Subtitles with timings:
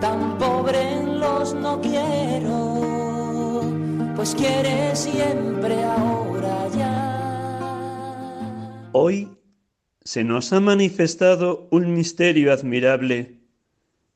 [0.00, 3.64] tan pobre en los no quiero,
[4.16, 7.04] pues quiere siempre ahora ya.
[8.92, 9.28] Hoy
[10.02, 13.38] se nos ha manifestado un misterio admirable.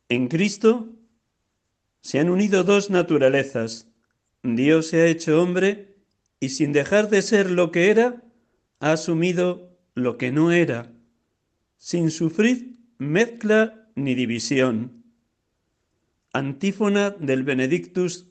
[0.08, 0.88] En Cristo
[2.00, 3.88] se han unido dos naturalezas.
[4.42, 5.96] Dios se ha hecho hombre
[6.40, 8.22] y sin dejar de ser lo que era,
[8.80, 10.90] ha asumido lo que no era
[11.82, 15.01] sin sufrir mezcla ni división.
[16.34, 18.26] Antífona del Benedictus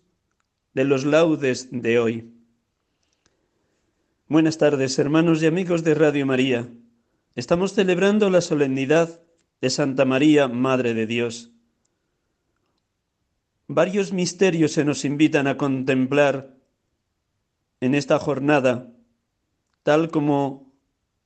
[0.73, 2.33] de los laudes de hoy.
[4.27, 6.67] Buenas tardes, hermanos y amigos de Radio María.
[7.35, 9.21] Estamos celebrando la solemnidad
[9.61, 11.51] de Santa María, Madre de Dios.
[13.67, 16.57] Varios misterios se nos invitan a contemplar
[17.81, 18.91] en esta jornada,
[19.83, 20.73] tal como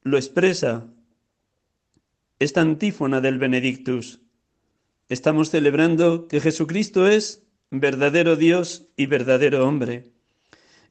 [0.01, 0.89] lo expresa
[2.37, 4.24] esta antífona del Benedictus.
[5.07, 10.11] Estamos celebrando que Jesucristo es verdadero Dios y verdadero hombre.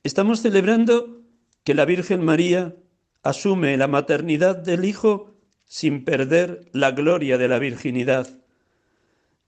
[0.04, 1.22] Estamos celebrando
[1.64, 2.76] que la Virgen María
[3.24, 8.28] asume la maternidad del Hijo sin perder la gloria de la virginidad.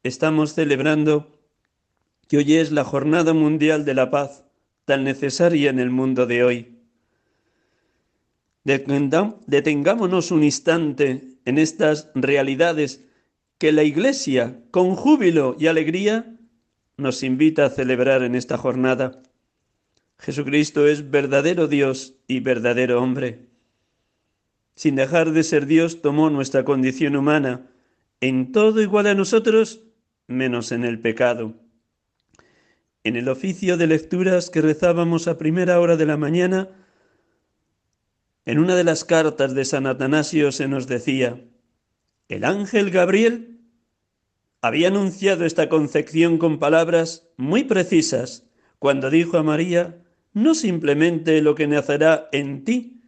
[0.03, 1.39] Estamos celebrando
[2.27, 4.45] que hoy es la Jornada Mundial de la Paz,
[4.85, 6.79] tan necesaria en el mundo de hoy.
[8.65, 13.06] Detengámonos un instante en estas realidades
[13.59, 16.37] que la Iglesia, con júbilo y alegría,
[16.97, 19.23] nos invita a celebrar en esta jornada.
[20.19, 23.47] Jesucristo es verdadero Dios y verdadero hombre.
[24.75, 27.67] Sin dejar de ser Dios, tomó nuestra condición humana,
[28.21, 29.83] en todo igual a nosotros,
[30.27, 31.55] menos en el pecado.
[33.05, 36.69] En el oficio de lecturas que rezábamos a primera hora de la mañana,
[38.45, 41.41] en una de las cartas de San Atanasio se nos decía,
[42.29, 43.61] el ángel Gabriel
[44.61, 48.45] había anunciado esta concepción con palabras muy precisas
[48.79, 53.01] cuando dijo a María, no simplemente lo que nacerá en ti,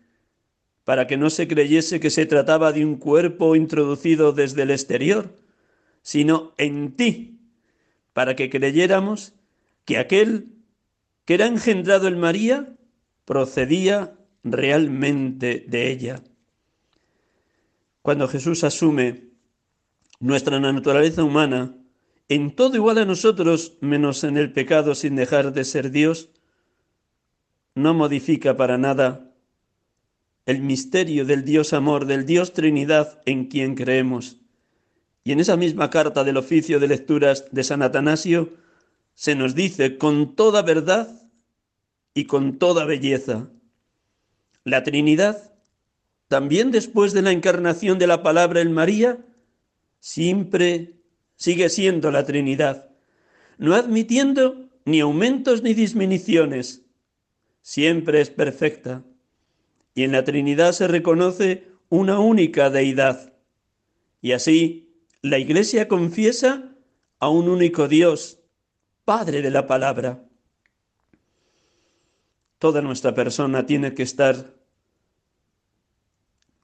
[0.84, 5.34] para que no se creyese que se trataba de un cuerpo introducido desde el exterior,
[6.00, 7.40] sino en ti,
[8.14, 9.34] para que creyéramos
[9.84, 10.48] que aquel
[11.24, 12.74] que era engendrado en María
[13.26, 16.22] procedía realmente de ella.
[18.08, 19.24] Cuando Jesús asume
[20.19, 21.76] nuestra naturaleza humana,
[22.30, 26.30] en todo igual a nosotros, menos en el pecado sin dejar de ser Dios,
[27.74, 29.30] no modifica para nada
[30.46, 34.38] el misterio del Dios amor, del Dios Trinidad en quien creemos.
[35.22, 38.54] Y en esa misma carta del oficio de lecturas de San Atanasio
[39.12, 41.28] se nos dice con toda verdad
[42.14, 43.50] y con toda belleza,
[44.64, 45.47] la Trinidad,
[46.28, 49.18] también después de la encarnación de la palabra en María,
[49.98, 51.00] siempre
[51.36, 52.90] sigue siendo la Trinidad,
[53.56, 56.84] no admitiendo ni aumentos ni disminuciones,
[57.62, 59.02] siempre es perfecta.
[59.94, 63.32] Y en la Trinidad se reconoce una única deidad.
[64.20, 66.76] Y así la Iglesia confiesa
[67.18, 68.38] a un único Dios,
[69.04, 70.24] Padre de la palabra.
[72.58, 74.57] Toda nuestra persona tiene que estar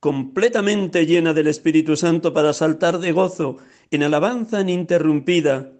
[0.04, 3.56] completamente llena del Espíritu Santo para saltar de gozo
[3.90, 5.72] en alabanza ininterrumpida,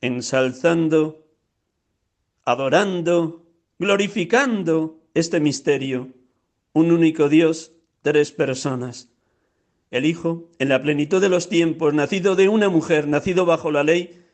[0.00, 1.24] ensalzando,
[2.44, 3.46] adorando,
[3.78, 6.08] glorificando este misterio,
[6.72, 7.70] un único Dios,
[8.02, 9.08] tres personas.
[9.92, 13.84] El Hijo, en la plenitud de los tiempos, nacido de una mujer, nacido bajo la
[13.84, 14.24] ley,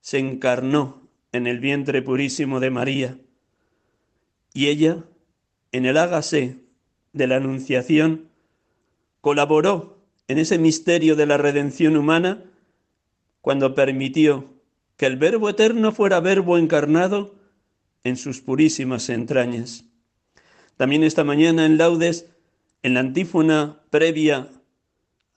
[0.00, 3.18] se encarnó en el vientre purísimo de María.
[4.52, 5.04] Y ella,
[5.70, 6.63] en el hágase
[7.14, 8.28] de la Anunciación,
[9.22, 9.96] colaboró
[10.28, 12.44] en ese misterio de la redención humana
[13.40, 14.52] cuando permitió
[14.96, 17.34] que el Verbo eterno fuera Verbo encarnado
[18.04, 19.84] en sus purísimas entrañas.
[20.76, 22.30] También esta mañana en laudes,
[22.82, 24.48] en la antífona previa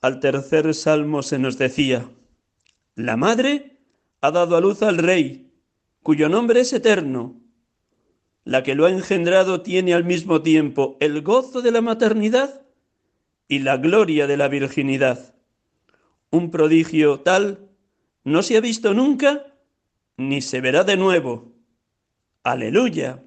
[0.00, 2.08] al tercer salmo se nos decía,
[2.94, 3.78] la madre
[4.20, 5.52] ha dado a luz al rey,
[6.02, 7.40] cuyo nombre es eterno,
[8.48, 12.62] la que lo ha engendrado tiene al mismo tiempo el gozo de la maternidad
[13.46, 15.34] y la gloria de la virginidad.
[16.30, 17.68] Un prodigio tal
[18.24, 19.52] no se ha visto nunca
[20.16, 21.52] ni se verá de nuevo.
[22.42, 23.22] Aleluya.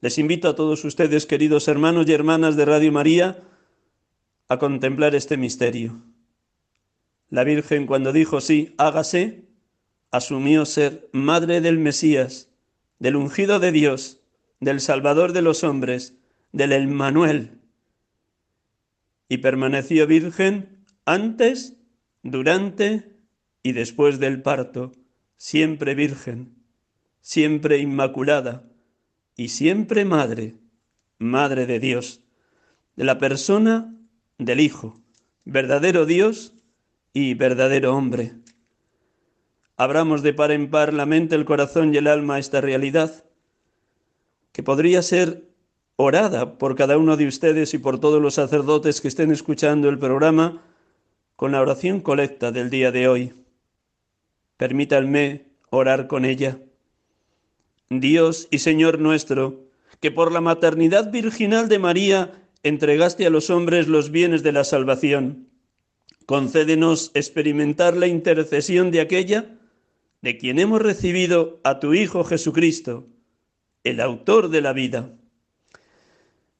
[0.00, 3.42] Les invito a todos ustedes, queridos hermanos y hermanas de Radio María,
[4.48, 6.00] a contemplar este misterio.
[7.28, 9.44] La Virgen cuando dijo sí, hágase,
[10.10, 12.49] asumió ser madre del Mesías,
[13.00, 14.20] del ungido de Dios,
[14.60, 16.14] del Salvador de los hombres,
[16.52, 17.58] del Emmanuel,
[19.28, 21.74] y permaneció virgen antes,
[22.22, 23.16] durante
[23.62, 24.92] y después del parto,
[25.36, 26.54] siempre virgen,
[27.20, 28.68] siempre inmaculada
[29.36, 30.56] y siempre madre,
[31.18, 32.22] madre de Dios,
[32.96, 33.94] de la persona
[34.38, 35.00] del Hijo,
[35.44, 36.52] verdadero Dios
[37.14, 38.34] y verdadero hombre.
[39.80, 43.24] Abramos de par en par la mente, el corazón y el alma a esta realidad,
[44.52, 45.44] que podría ser
[45.96, 49.98] orada por cada uno de ustedes y por todos los sacerdotes que estén escuchando el
[49.98, 50.62] programa
[51.34, 53.32] con la oración colecta del día de hoy.
[54.58, 56.58] Permítanme orar con ella.
[57.88, 59.64] Dios y Señor nuestro,
[59.98, 64.64] que por la maternidad virginal de María entregaste a los hombres los bienes de la
[64.64, 65.48] salvación,
[66.26, 69.56] concédenos experimentar la intercesión de aquella
[70.22, 73.06] de quien hemos recibido a tu Hijo Jesucristo,
[73.84, 75.10] el autor de la vida.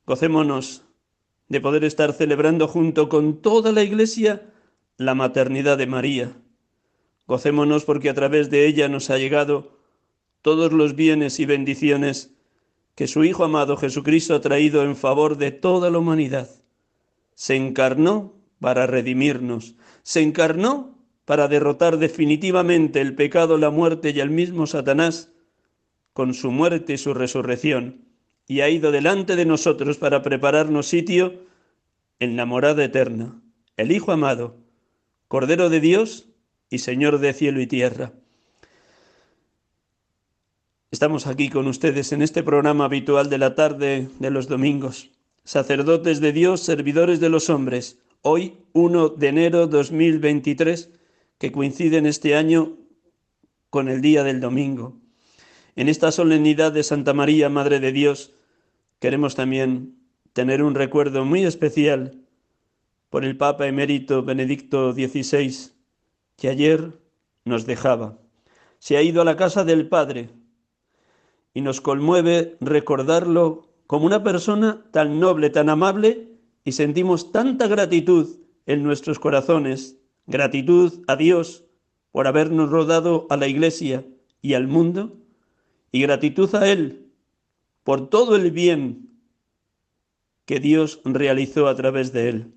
[0.06, 0.82] Gocémonos
[1.48, 4.50] de poder estar celebrando junto con toda la Iglesia
[4.96, 6.32] la maternidad de María.
[7.26, 9.78] Gocémonos porque a través de ella nos ha llegado
[10.42, 12.34] todos los bienes y bendiciones
[12.94, 16.48] que su Hijo amado Jesucristo ha traído en favor de toda la humanidad.
[17.34, 20.99] Se encarnó para redimirnos, se encarnó
[21.30, 25.30] para derrotar definitivamente el pecado, la muerte y el mismo Satanás
[26.12, 28.04] con su muerte y su resurrección,
[28.48, 31.34] y ha ido delante de nosotros para prepararnos sitio
[32.18, 33.40] en la morada eterna,
[33.76, 34.56] el Hijo amado,
[35.28, 36.26] Cordero de Dios
[36.68, 38.10] y Señor de cielo y tierra.
[40.90, 45.12] Estamos aquí con ustedes en este programa habitual de la tarde de los domingos.
[45.44, 48.00] Sacerdotes de Dios, servidores de los hombres.
[48.22, 50.90] Hoy, 1 de enero 2023,
[51.40, 52.76] que coincide en este año
[53.70, 54.98] con el día del domingo.
[55.74, 58.34] En esta solemnidad de Santa María, Madre de Dios,
[58.98, 59.96] queremos también
[60.34, 62.26] tener un recuerdo muy especial
[63.08, 65.72] por el Papa emérito Benedicto XVI,
[66.36, 66.92] que ayer
[67.46, 68.18] nos dejaba.
[68.78, 70.28] Se ha ido a la casa del Padre
[71.54, 78.28] y nos conmueve recordarlo como una persona tan noble, tan amable, y sentimos tanta gratitud
[78.66, 79.99] en nuestros corazones
[80.30, 81.64] gratitud a Dios
[82.12, 84.06] por habernos rodado a la Iglesia
[84.40, 85.18] y al mundo,
[85.92, 87.10] y gratitud a Él
[87.82, 89.10] por todo el bien
[90.44, 92.54] que Dios realizó a través de Él.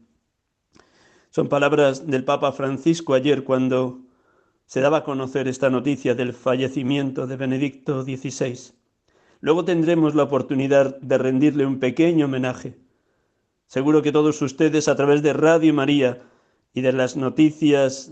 [1.32, 4.02] Son palabras del Papa Francisco ayer cuando
[4.66, 8.74] se daba a conocer esta noticia del fallecimiento de Benedicto XVI.
[9.42, 12.78] Luego tendremos la oportunidad de rendirle un pequeño homenaje.
[13.68, 16.22] Seguro que todos ustedes a través de Radio María
[16.74, 18.12] y de las noticias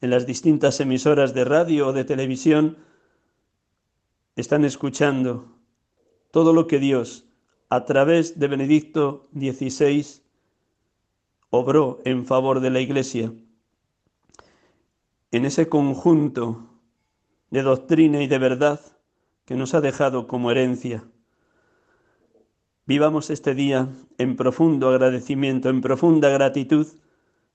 [0.00, 2.76] en las distintas emisoras de radio o de televisión,
[4.36, 5.56] están escuchando
[6.30, 7.24] todo lo que Dios,
[7.70, 10.22] a través de Benedicto XVI,
[11.50, 13.32] obró en favor de la Iglesia.
[15.30, 16.68] En ese conjunto
[17.50, 18.80] de doctrina y de verdad
[19.44, 21.04] que nos ha dejado como herencia.
[22.86, 23.88] Vivamos este día
[24.18, 26.88] en profundo agradecimiento, en profunda gratitud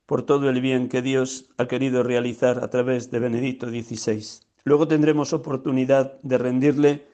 [0.10, 4.44] por todo el bien que Dios ha querido realizar a través de Benedicto XVI.
[4.64, 7.08] Luego tendremos oportunidad de rendirle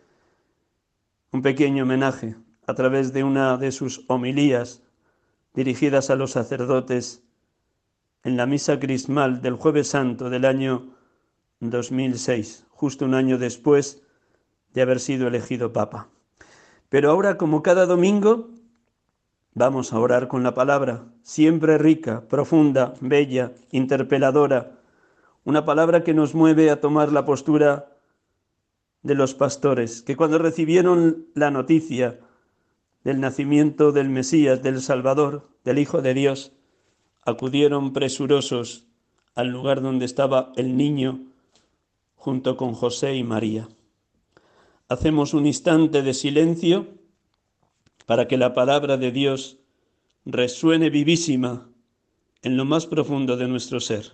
[1.33, 4.81] un pequeño homenaje a través de una de sus homilías
[5.53, 7.21] dirigidas a los sacerdotes
[8.23, 10.95] en la misa crismal del jueves santo del año
[11.59, 14.03] 2006, justo un año después
[14.73, 16.07] de haber sido elegido papa.
[16.87, 18.55] Pero ahora, como cada domingo,
[19.57, 24.77] Vamos a orar con la palabra, siempre rica, profunda, bella, interpeladora,
[25.44, 27.98] una palabra que nos mueve a tomar la postura
[29.01, 32.20] de los pastores, que cuando recibieron la noticia
[33.03, 36.51] del nacimiento del Mesías, del Salvador, del Hijo de Dios,
[37.25, 38.86] acudieron presurosos
[39.34, 41.22] al lugar donde estaba el niño
[42.17, 43.67] junto con José y María.
[44.89, 46.86] Hacemos un instante de silencio
[48.05, 49.58] para que la palabra de Dios
[50.25, 51.70] resuene vivísima
[52.41, 54.13] en lo más profundo de nuestro ser.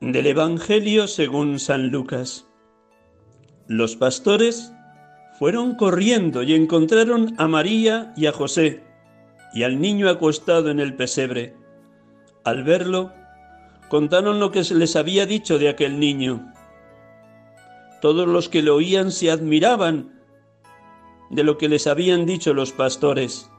[0.00, 2.46] Del Evangelio según San Lucas.
[3.66, 4.75] Los pastores
[5.38, 8.82] fueron corriendo y encontraron a María y a José
[9.52, 11.54] y al niño acostado en el pesebre.
[12.44, 13.12] Al verlo,
[13.88, 16.52] contaron lo que se les había dicho de aquel niño.
[18.00, 20.12] Todos los que lo oían se admiraban
[21.30, 23.50] de lo que les habían dicho los pastores.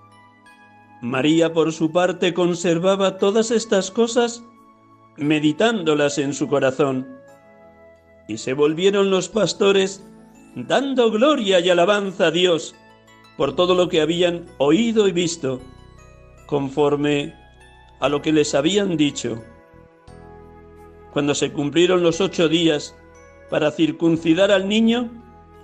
[1.01, 4.43] María, por su parte, conservaba todas estas cosas
[5.17, 7.07] meditándolas en su corazón.
[8.27, 10.03] Y se volvieron los pastores
[10.65, 12.73] dando gloria y alabanza a Dios
[13.37, 15.61] por todo lo que habían oído y visto,
[16.47, 17.35] conforme
[17.99, 19.43] a lo que les habían dicho.
[21.13, 22.95] Cuando se cumplieron los ocho días
[23.51, 25.11] para circuncidar al niño,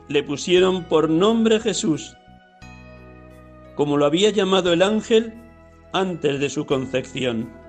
[0.09, 2.15] le pusieron por nombre Jesús,
[3.75, 5.33] como lo había llamado el ángel
[5.91, 7.62] antes de su concepción.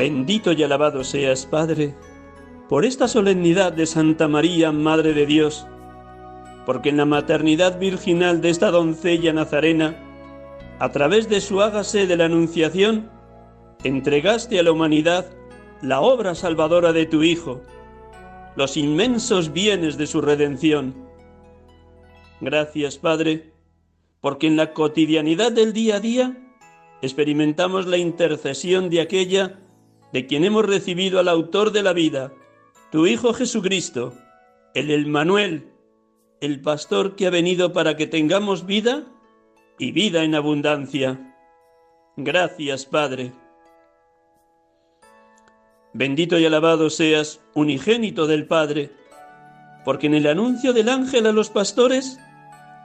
[0.00, 1.94] Bendito y alabado seas, Padre,
[2.70, 5.66] por esta solemnidad de Santa María, Madre de Dios,
[6.64, 10.02] porque en la maternidad virginal de esta doncella nazarena,
[10.78, 13.10] a través de su hágase de la Anunciación,
[13.84, 15.26] entregaste a la humanidad
[15.82, 17.60] la obra salvadora de tu Hijo,
[18.56, 20.94] los inmensos bienes de su redención.
[22.40, 23.52] Gracias, Padre,
[24.22, 26.38] porque en la cotidianidad del día a día
[27.02, 29.58] experimentamos la intercesión de aquella
[30.12, 32.32] de quien hemos recibido al autor de la vida,
[32.90, 34.14] tu Hijo Jesucristo,
[34.74, 35.70] el Emmanuel,
[36.40, 39.04] el pastor que ha venido para que tengamos vida
[39.78, 41.36] y vida en abundancia.
[42.16, 43.32] Gracias, Padre.
[45.92, 48.90] Bendito y alabado seas, unigénito del Padre,
[49.84, 52.18] porque en el anuncio del ángel a los pastores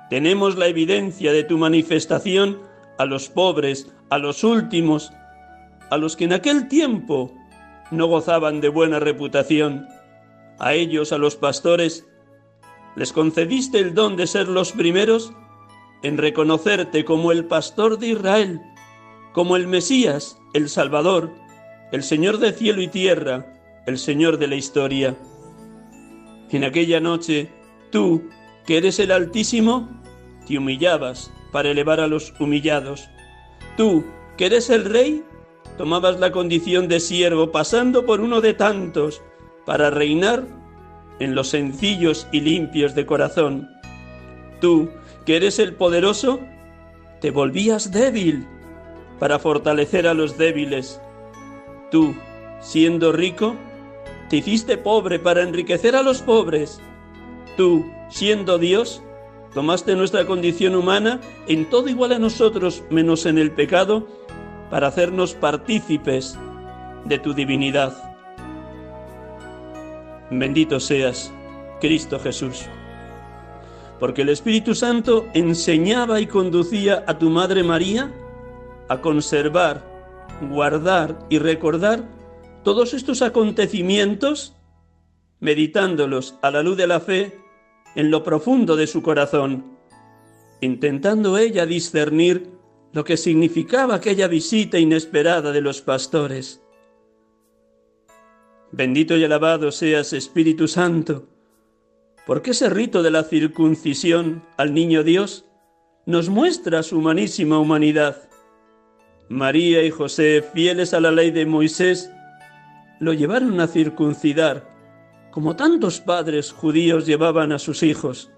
[0.09, 2.59] tenemos la evidencia de tu manifestación
[2.97, 5.11] a los pobres, a los últimos,
[5.89, 7.33] a los que en aquel tiempo
[7.91, 9.87] no gozaban de buena reputación,
[10.59, 12.05] a ellos, a los pastores,
[12.95, 15.33] les concediste el don de ser los primeros
[16.01, 18.61] en reconocerte como el pastor de Israel,
[19.33, 21.31] como el Mesías, el Salvador,
[21.91, 23.45] el Señor de cielo y tierra,
[23.85, 25.15] el Señor de la historia.
[26.51, 27.49] En aquella noche,
[27.91, 28.29] tú,
[28.65, 29.89] que eres el Altísimo,
[30.47, 33.09] te humillabas para elevar a los humillados.
[33.77, 34.05] Tú,
[34.37, 35.23] que eres el Rey,
[35.77, 39.21] tomabas la condición de siervo, pasando por uno de tantos,
[39.65, 40.43] para reinar
[41.19, 43.69] en los sencillos y limpios de corazón.
[44.61, 44.89] Tú,
[45.25, 46.39] que eres el poderoso,
[47.21, 48.47] te volvías débil
[49.19, 51.01] para fortalecer a los débiles.
[51.91, 52.15] Tú,
[52.59, 53.55] siendo rico,
[54.29, 56.79] te hiciste pobre para enriquecer a los pobres.
[57.57, 59.01] Tú, siendo Dios,
[59.53, 64.07] tomaste nuestra condición humana en todo igual a nosotros menos en el pecado,
[64.69, 66.37] para hacernos partícipes
[67.05, 67.93] de tu divinidad.
[70.31, 71.31] Bendito seas,
[71.79, 72.65] Cristo Jesús,
[73.99, 78.11] porque el Espíritu Santo enseñaba y conducía a tu Madre María
[78.89, 79.83] a conservar,
[80.49, 82.03] guardar y recordar
[82.63, 84.55] todos estos acontecimientos,
[85.39, 87.39] meditándolos a la luz de la fe
[87.95, 89.77] en lo profundo de su corazón,
[90.61, 92.54] intentando ella discernir
[92.95, 96.63] lo que significaba aquella visita inesperada de los pastores.
[98.71, 101.27] Bendito y alabado seas Espíritu Santo,
[102.25, 105.43] porque ese rito de la circuncisión al niño Dios
[106.05, 108.29] nos muestra su humanísima humanidad.
[109.27, 112.09] María y José, fieles a la ley de Moisés,
[113.01, 114.73] lo llevaron a circuncidar,
[115.31, 118.31] como tantos padres judíos llevaban a sus hijos.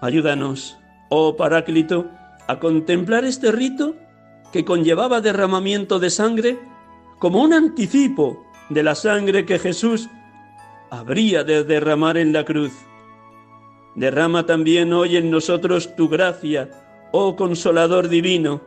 [0.00, 0.78] Ayúdanos,
[1.10, 2.08] oh Paráclito,
[2.52, 3.96] a contemplar este rito
[4.52, 6.58] que conllevaba derramamiento de sangre
[7.18, 10.10] como un anticipo de la sangre que Jesús
[10.90, 12.72] habría de derramar en la cruz.
[13.96, 16.70] Derrama también hoy en nosotros tu gracia,
[17.12, 18.60] oh consolador divino,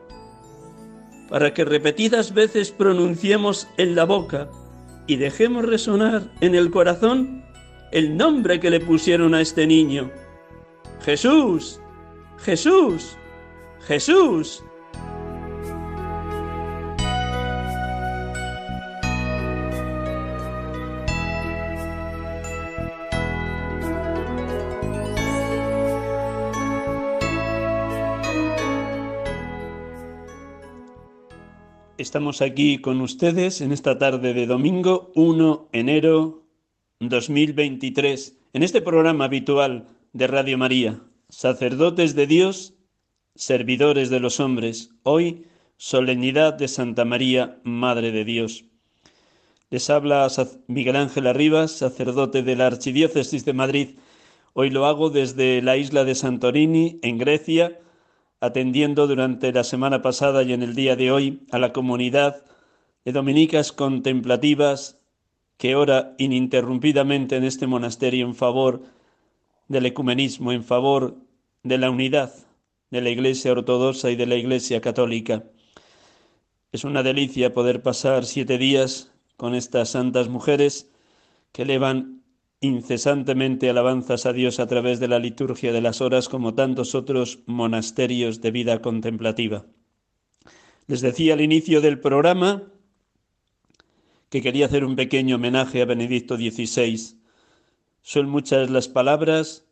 [1.29, 4.49] para que repetidas veces pronunciemos en la boca
[5.05, 7.45] y dejemos resonar en el corazón
[7.91, 10.09] el nombre que le pusieron a este niño.
[11.01, 11.79] Jesús,
[12.39, 13.15] Jesús,
[13.87, 14.63] Jesús.
[31.97, 36.43] Estamos aquí con ustedes en esta tarde de domingo 1 enero
[36.99, 40.99] 2023 En este programa habitual de Radio María,
[41.29, 42.74] sacerdotes de Dios,
[43.35, 45.45] servidores de los hombres, hoy
[45.77, 48.63] solemnidad de Santa María, Madre de Dios.
[49.69, 50.31] Les habla
[50.67, 53.89] Miguel Ángel Arribas, sacerdote de la Archidiócesis de Madrid.
[54.53, 57.79] Hoy lo hago desde la isla de Santorini, en Grecia,
[58.39, 62.45] atendiendo durante la semana pasada y en el día de hoy a la comunidad
[63.03, 64.97] de dominicas contemplativas
[65.57, 68.83] que ora ininterrumpidamente en este monasterio en favor
[69.67, 71.15] del ecumenismo, en favor
[71.63, 72.44] de la unidad
[72.91, 75.43] de la Iglesia ortodoxa y de la Iglesia católica.
[76.71, 80.89] Es una delicia poder pasar siete días con estas santas mujeres
[81.51, 82.23] que elevan
[82.61, 87.39] incesantemente alabanzas a Dios a través de la liturgia de las horas como tantos otros
[87.45, 89.65] monasterios de vida contemplativa.
[90.87, 92.63] Les decía al inicio del programa
[94.29, 97.17] que quería hacer un pequeño homenaje a Benedicto XVI.
[98.01, 99.65] Son muchas las palabras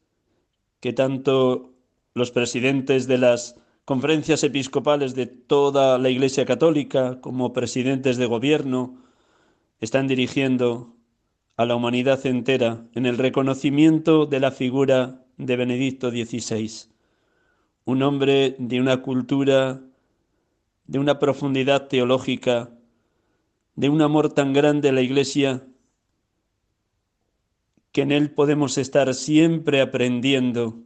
[0.79, 1.72] que tanto
[2.13, 3.55] los presidentes de las
[3.85, 9.03] conferencias episcopales de toda la Iglesia Católica como presidentes de gobierno
[9.79, 10.95] están dirigiendo
[11.57, 16.89] a la humanidad entera en el reconocimiento de la figura de Benedicto XVI,
[17.85, 19.81] un hombre de una cultura,
[20.85, 22.71] de una profundidad teológica,
[23.75, 25.65] de un amor tan grande a la Iglesia,
[27.91, 30.83] que en él podemos estar siempre aprendiendo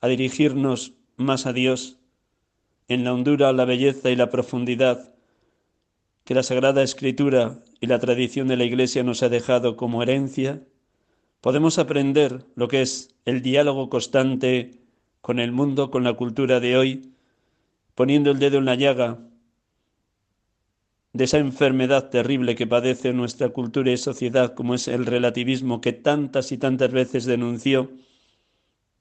[0.00, 1.98] a dirigirnos más a Dios,
[2.88, 5.14] en la hondura, la belleza y la profundidad
[6.24, 10.62] que la Sagrada Escritura y la tradición de la Iglesia nos ha dejado como herencia,
[11.40, 14.82] podemos aprender lo que es el diálogo constante
[15.20, 17.12] con el mundo, con la cultura de hoy,
[17.94, 19.18] poniendo el dedo en la llaga
[21.12, 25.92] de esa enfermedad terrible que padece nuestra cultura y sociedad, como es el relativismo que
[25.92, 27.90] tantas y tantas veces denunció,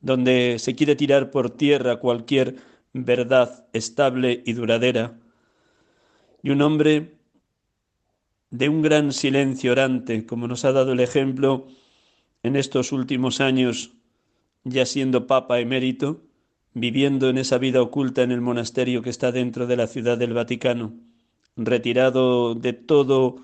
[0.06, 2.58] donde se quiere tirar por tierra cualquier
[2.94, 5.18] verdad estable y duradera.
[6.44, 7.15] Y un hombre
[8.52, 11.65] de un gran silencio orante, como nos ha dado el ejemplo
[12.44, 13.94] en estos últimos años,
[14.63, 16.22] ya siendo Papa emérito,
[16.76, 20.34] viviendo en esa vida oculta en el monasterio que está dentro de la ciudad del
[20.34, 20.94] Vaticano,
[21.58, 23.38] retirado de todo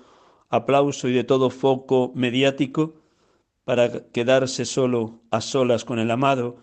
[0.48, 3.01] aplauso y de todo foco mediático,
[3.64, 6.58] para quedarse solo a solas con el amado,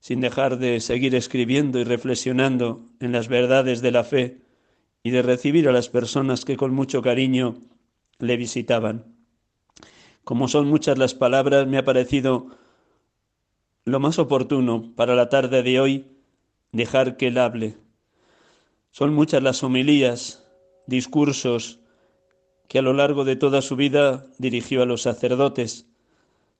[0.00, 4.42] sin dejar de seguir escribiendo y reflexionando en las verdades de la fe
[5.02, 7.56] y de recibir a las personas que con mucho cariño
[8.18, 9.16] le visitaban.
[10.24, 12.48] Como son muchas las palabras, me ha parecido
[13.84, 16.06] lo más oportuno para la tarde de hoy
[16.72, 17.76] dejar que él hable.
[18.90, 20.46] Son muchas las homilías,
[20.86, 21.80] discursos
[22.68, 25.86] que a lo largo de toda su vida dirigió a los sacerdotes,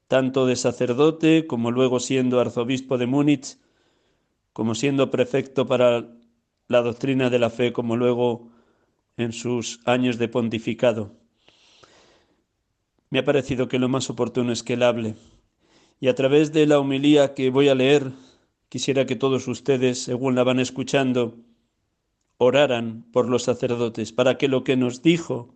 [0.08, 3.58] tanto de sacerdote como luego siendo arzobispo de Múnich,
[4.52, 6.08] como siendo prefecto para
[6.66, 8.50] la doctrina de la fe como luego
[9.16, 11.14] en sus años de pontificado.
[13.10, 15.14] Me ha parecido que lo más oportuno es que él hable.
[16.00, 18.12] Y a través de la homilía que voy a leer,
[18.68, 21.36] quisiera que todos ustedes, según la van escuchando,
[22.36, 25.54] oraran por los sacerdotes, para que lo que nos dijo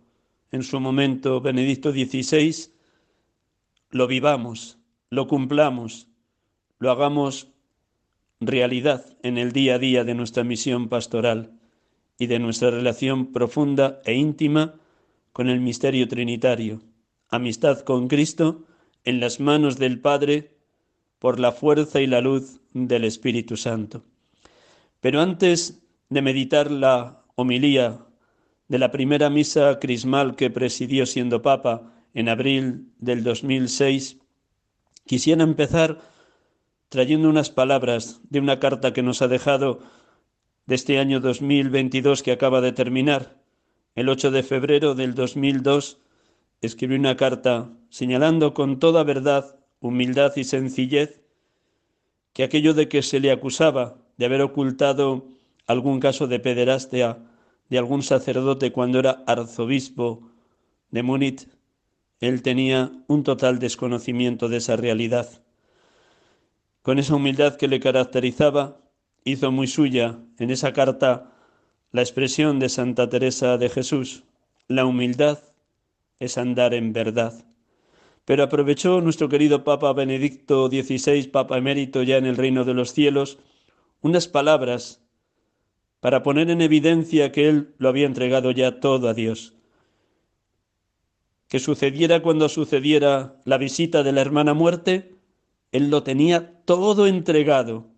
[0.51, 2.72] en su momento Benedicto XVI,
[3.93, 4.79] lo vivamos,
[5.11, 6.07] lo cumplamos,
[6.79, 7.49] lo hagamos
[8.39, 11.51] realidad en el día a día de nuestra misión pastoral
[12.17, 14.73] y de nuestra relación profunda e íntima
[15.31, 16.81] con el misterio trinitario,
[17.29, 18.63] amistad con Cristo
[19.03, 20.57] en las manos del Padre
[21.19, 24.03] por la fuerza y la luz del Espíritu Santo.
[25.01, 27.99] Pero antes de meditar la homilía
[28.67, 34.17] de la primera misa crismal que presidió siendo Papa en abril del 2006,
[35.05, 36.01] quisiera empezar
[36.89, 39.79] trayendo unas palabras de una carta que nos ha dejado
[40.65, 43.35] de este año 2022 que acaba de terminar.
[43.95, 45.99] El 8 de febrero del 2002
[46.61, 51.21] escribió una carta señalando con toda verdad, humildad y sencillez
[52.31, 55.25] que aquello de que se le acusaba de haber ocultado
[55.67, 57.19] algún caso de pederastia
[57.69, 60.29] de algún sacerdote cuando era arzobispo
[60.91, 61.47] de Múnich,
[62.23, 65.27] él tenía un total desconocimiento de esa realidad.
[66.81, 68.77] Con esa humildad que le caracterizaba,
[69.25, 71.33] hizo muy suya en esa carta
[71.91, 74.23] la expresión de Santa Teresa de Jesús,
[74.69, 75.39] la humildad
[76.21, 77.33] es andar en verdad.
[78.23, 82.93] Pero aprovechó nuestro querido Papa Benedicto XVI, Papa emérito ya en el reino de los
[82.93, 83.37] cielos,
[84.01, 85.01] unas palabras
[85.99, 89.53] para poner en evidencia que él lo había entregado ya todo a Dios.
[91.53, 95.13] Que sucediera cuando sucediera la visita de la hermana muerte,
[95.71, 97.91] él lo tenía todo entregado,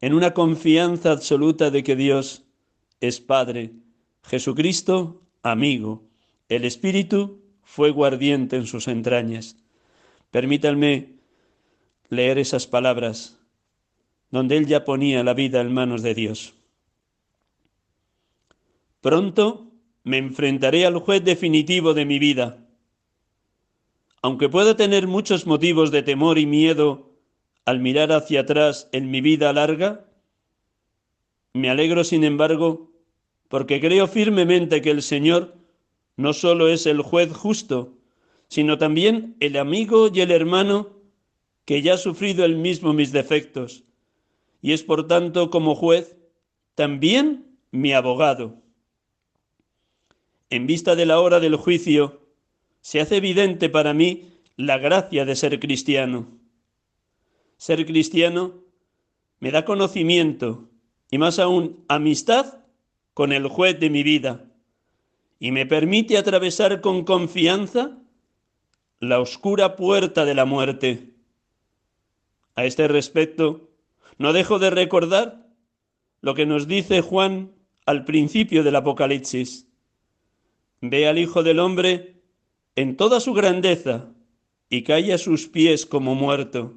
[0.00, 2.44] en una confianza absoluta de que Dios
[3.00, 3.72] es Padre,
[4.22, 6.04] Jesucristo amigo,
[6.48, 9.56] el Espíritu fue guardiente en sus entrañas.
[10.30, 11.16] Permítanme
[12.08, 13.40] leer esas palabras
[14.30, 16.54] donde él ya ponía la vida en manos de Dios.
[19.00, 19.72] Pronto
[20.04, 22.62] me enfrentaré al juez definitivo de mi vida.
[24.26, 27.12] Aunque pueda tener muchos motivos de temor y miedo
[27.64, 30.04] al mirar hacia atrás en mi vida larga,
[31.54, 32.90] me alegro, sin embargo,
[33.46, 35.54] porque creo firmemente que el Señor
[36.16, 37.98] no solo es el juez justo,
[38.48, 40.90] sino también el amigo y el hermano
[41.64, 43.84] que ya ha sufrido el mismo mis defectos,
[44.60, 46.16] y es por tanto como juez
[46.74, 48.60] también mi abogado.
[50.50, 52.25] En vista de la hora del juicio,
[52.86, 56.28] se hace evidente para mí la gracia de ser cristiano.
[57.56, 58.62] Ser cristiano
[59.40, 60.70] me da conocimiento
[61.10, 62.60] y más aún amistad
[63.12, 64.44] con el juez de mi vida
[65.40, 67.98] y me permite atravesar con confianza
[69.00, 71.10] la oscura puerta de la muerte.
[72.54, 73.68] A este respecto,
[74.16, 75.48] no dejo de recordar
[76.20, 77.50] lo que nos dice Juan
[77.84, 79.66] al principio del Apocalipsis.
[80.80, 82.15] Ve al Hijo del Hombre
[82.76, 84.12] en toda su grandeza
[84.68, 86.74] y cae a sus pies como muerto.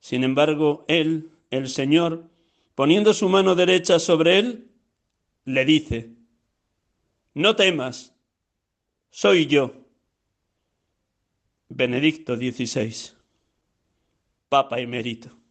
[0.00, 2.24] Sin embargo, Él, el Señor,
[2.74, 4.68] poniendo su mano derecha sobre él,
[5.44, 6.10] le dice,
[7.34, 8.14] No temas,
[9.10, 9.74] soy yo.
[11.68, 13.14] Benedicto XVI,
[14.48, 15.43] Papa emérito.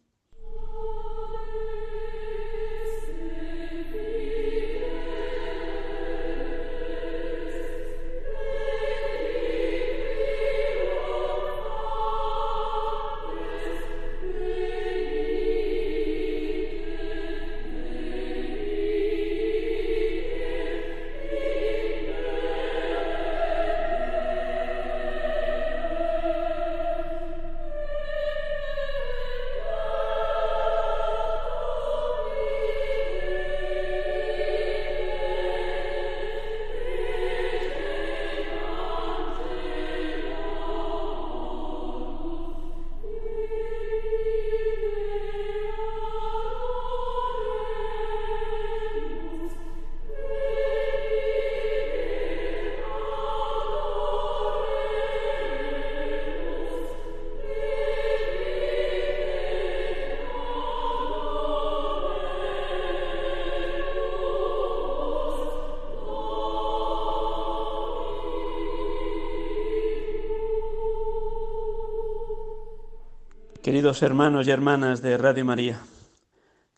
[73.64, 75.80] Queridos hermanos y hermanas de Radio María,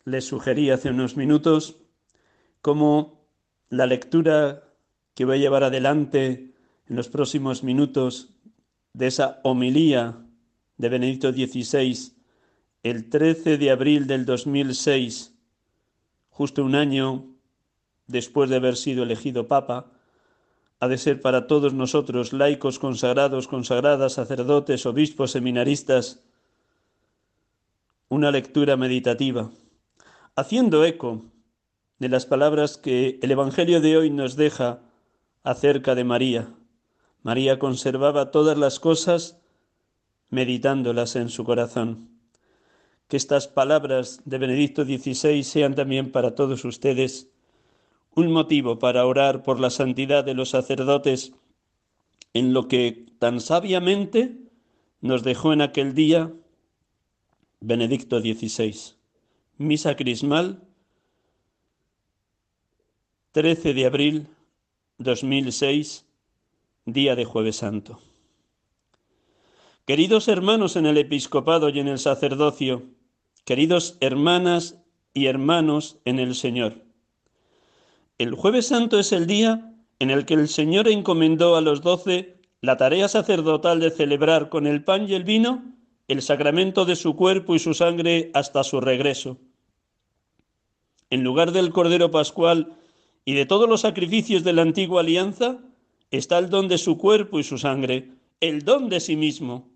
[0.05, 1.81] les sugerí hace unos minutos
[2.61, 3.27] cómo
[3.67, 4.63] la lectura
[5.13, 6.53] que voy a llevar adelante
[6.87, 8.29] en los próximos minutos
[8.93, 10.15] de esa homilía
[10.77, 12.13] de Benedicto XVI
[12.83, 15.37] el 13 de abril del 2006,
[16.29, 17.25] justo un año
[18.05, 19.91] después de haber sido elegido Papa,
[20.79, 26.23] ha de ser para todos nosotros, laicos, consagrados, consagradas, sacerdotes, obispos, seminaristas,
[28.09, 29.51] una lectura meditativa,
[30.35, 31.25] haciendo eco
[31.99, 34.81] de las palabras que el Evangelio de hoy nos deja
[35.43, 36.47] acerca de María.
[37.23, 39.39] María conservaba todas las cosas
[40.29, 42.09] meditándolas en su corazón.
[43.07, 47.29] Que estas palabras de Benedicto XVI sean también para todos ustedes
[48.15, 51.33] un motivo para orar por la santidad de los sacerdotes
[52.33, 54.37] en lo que tan sabiamente
[55.01, 56.31] nos dejó en aquel día
[57.59, 58.75] Benedicto XVI.
[59.57, 60.61] Misa Crismal,
[63.31, 64.27] 13 de abril
[64.99, 66.05] 2006,
[66.85, 67.99] día de Jueves Santo.
[69.87, 72.83] Queridos hermanos en el episcopado y en el sacerdocio,
[73.43, 74.77] queridos hermanas
[75.15, 76.83] y hermanos en el Señor.
[78.19, 82.39] El Jueves Santo es el día en el que el Señor encomendó a los doce
[82.61, 85.76] la tarea sacerdotal de celebrar con el pan y el vino
[86.07, 89.37] el sacramento de su cuerpo y su sangre hasta su regreso.
[91.09, 92.77] En lugar del Cordero Pascual
[93.25, 95.59] y de todos los sacrificios de la antigua alianza,
[96.11, 99.69] está el don de su cuerpo y su sangre, el don de sí mismo.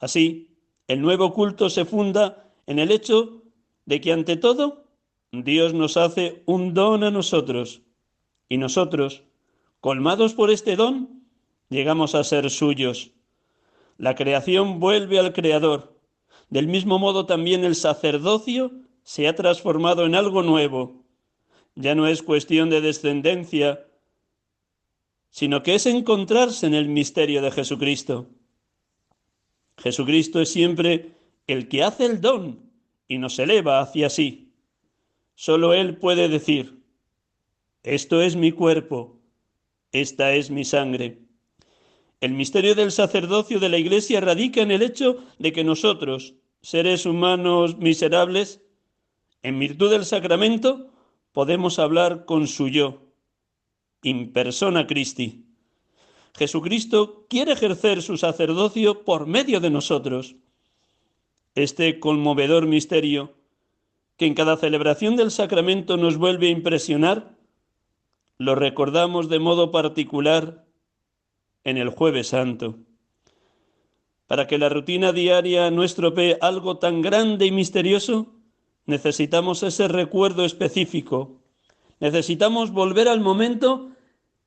[0.00, 3.42] Así, el nuevo culto se funda en el hecho
[3.84, 4.84] de que ante todo
[5.32, 7.82] Dios nos hace un don a nosotros
[8.48, 9.22] y nosotros,
[9.80, 11.24] colmados por este don,
[11.68, 13.12] llegamos a ser suyos
[13.98, 16.00] la creación vuelve al Creador.
[16.48, 18.70] Del mismo modo también el sacerdocio
[19.02, 21.04] se ha transformado en algo nuevo.
[21.74, 23.84] Ya no es cuestión de descendencia,
[25.30, 28.28] sino que es encontrarse en el misterio de Jesucristo.
[29.76, 32.60] Jesucristo es siempre el que hace el don
[33.08, 34.52] y nos eleva hacia sí.
[35.34, 36.82] Solo Él puede decir,
[37.82, 39.18] esto es mi cuerpo,
[39.92, 41.27] esta es mi sangre.
[42.20, 47.06] El misterio del sacerdocio de la Iglesia radica en el hecho de que nosotros, seres
[47.06, 48.60] humanos miserables,
[49.42, 50.90] en virtud del sacramento,
[51.32, 53.02] podemos hablar con su yo,
[54.02, 55.44] in persona Christi.
[56.36, 60.34] Jesucristo quiere ejercer su sacerdocio por medio de nosotros.
[61.54, 63.34] Este conmovedor misterio,
[64.16, 67.36] que en cada celebración del sacramento nos vuelve a impresionar,
[68.38, 70.67] lo recordamos de modo particular
[71.68, 72.78] en el jueves santo.
[74.26, 78.34] Para que la rutina diaria no estropee algo tan grande y misterioso,
[78.86, 81.40] necesitamos ese recuerdo específico.
[82.00, 83.90] Necesitamos volver al momento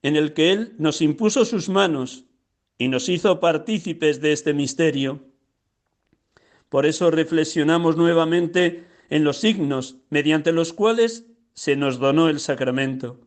[0.03, 2.25] en el que Él nos impuso sus manos
[2.77, 5.23] y nos hizo partícipes de este misterio.
[6.69, 13.19] Por eso reflexionamos nuevamente en los signos mediante los cuales se nos donó el sacramento.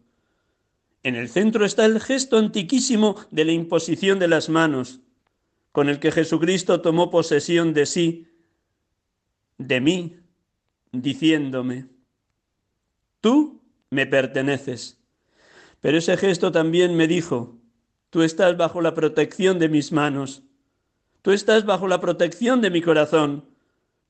[1.04, 5.00] En el centro está el gesto antiquísimo de la imposición de las manos,
[5.70, 8.26] con el que Jesucristo tomó posesión de sí,
[9.58, 10.16] de mí,
[10.92, 11.88] diciéndome,
[13.20, 14.98] tú me perteneces.
[15.82, 17.58] Pero ese gesto también me dijo,
[18.08, 20.42] tú estás bajo la protección de mis manos,
[21.20, 23.44] tú estás bajo la protección de mi corazón,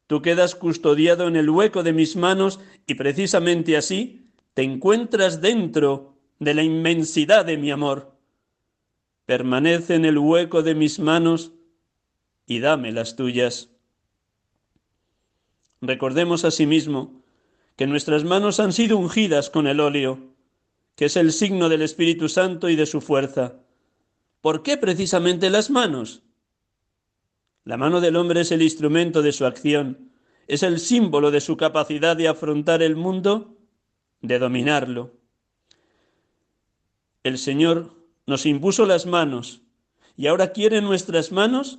[0.07, 6.14] tú quedas custodiado en el hueco de mis manos y precisamente así te encuentras dentro
[6.39, 8.17] de la inmensidad de mi amor.
[9.27, 11.53] Permanece en el hueco de mis manos
[12.47, 13.71] y dame las tuyas.
[15.81, 17.23] Recordemos asimismo
[17.77, 20.35] que nuestras manos han sido ungidas con el óleo,
[20.97, 23.57] que es el signo del Espíritu Santo y de su fuerza.
[24.41, 26.23] ¿Por qué precisamente las manos?
[27.65, 30.13] La mano del hombre es el instrumento de su acción,
[30.47, 33.57] es el símbolo de su capacidad de afrontar el mundo,
[34.21, 35.13] de dominarlo.
[37.25, 37.95] El Señor
[38.27, 39.63] nos impuso las manos
[40.15, 41.79] y ahora quiere nuestras manos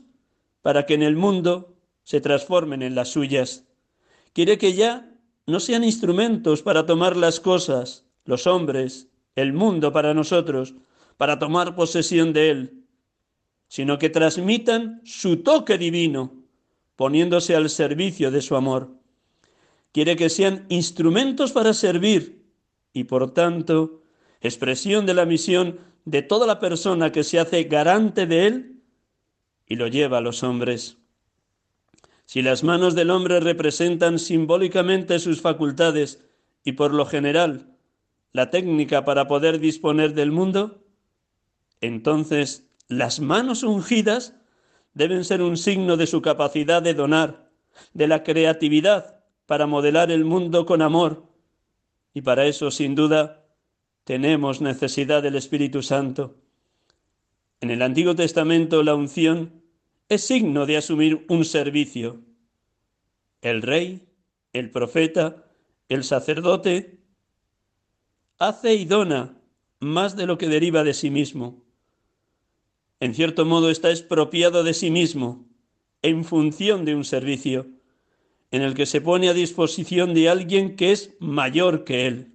[0.64, 3.64] para que en el mundo se transformen en las suyas.
[4.34, 5.14] Quiere que ya
[5.46, 10.74] no sean instrumentos para tomar las cosas, los hombres, el mundo para nosotros,
[11.18, 12.84] para tomar posesión de él,
[13.68, 16.34] sino que transmitan su toque divino,
[16.96, 18.90] poniéndose al servicio de su amor.
[19.92, 22.44] Quiere que sean instrumentos para servir
[22.94, 24.02] y por tanto
[24.42, 28.82] expresión de la misión de toda la persona que se hace garante de él
[29.68, 30.98] y lo lleva a los hombres.
[32.26, 36.24] Si las manos del hombre representan simbólicamente sus facultades
[36.64, 37.76] y por lo general
[38.32, 40.84] la técnica para poder disponer del mundo,
[41.82, 44.36] entonces las manos ungidas
[44.94, 47.50] deben ser un signo de su capacidad de donar,
[47.94, 51.24] de la creatividad para modelar el mundo con amor,
[52.14, 53.45] y para eso, sin duda,
[54.06, 56.36] tenemos necesidad del Espíritu Santo.
[57.60, 59.64] En el Antiguo Testamento la unción
[60.08, 62.22] es signo de asumir un servicio.
[63.42, 64.08] El rey,
[64.54, 65.48] el profeta,
[65.90, 67.00] el sacerdote
[68.38, 69.38] hace y dona
[69.80, 71.64] más de lo que deriva de sí mismo.
[73.00, 75.46] En cierto modo está expropiado de sí mismo
[76.04, 77.68] en función de un servicio
[78.52, 82.35] en el que se pone a disposición de alguien que es mayor que él.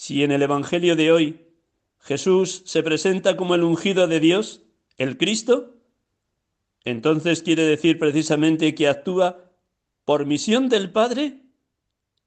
[0.00, 1.44] Si en el Evangelio de hoy
[1.98, 4.62] Jesús se presenta como el ungido de Dios,
[4.96, 5.74] el Cristo,
[6.84, 9.50] entonces quiere decir precisamente que actúa
[10.04, 11.42] por misión del Padre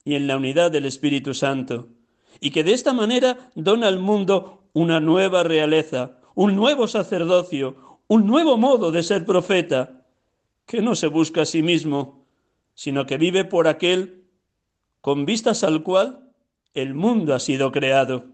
[0.04, 1.88] y en la unidad del Espíritu Santo,
[2.42, 8.28] y que de esta manera dona al mundo una nueva realeza, un nuevo sacerdocio, un
[8.28, 10.04] nuevo modo de ser profeta,
[10.66, 12.26] que no se busca a sí mismo,
[12.74, 14.26] sino que vive por aquel
[15.00, 16.31] con vistas al cual
[16.74, 18.26] el mundo ha sido creado.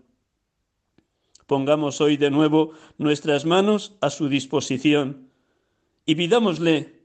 [1.45, 5.29] Pongamos hoy de nuevo nuestras manos a su disposición
[6.05, 7.03] y pidámosle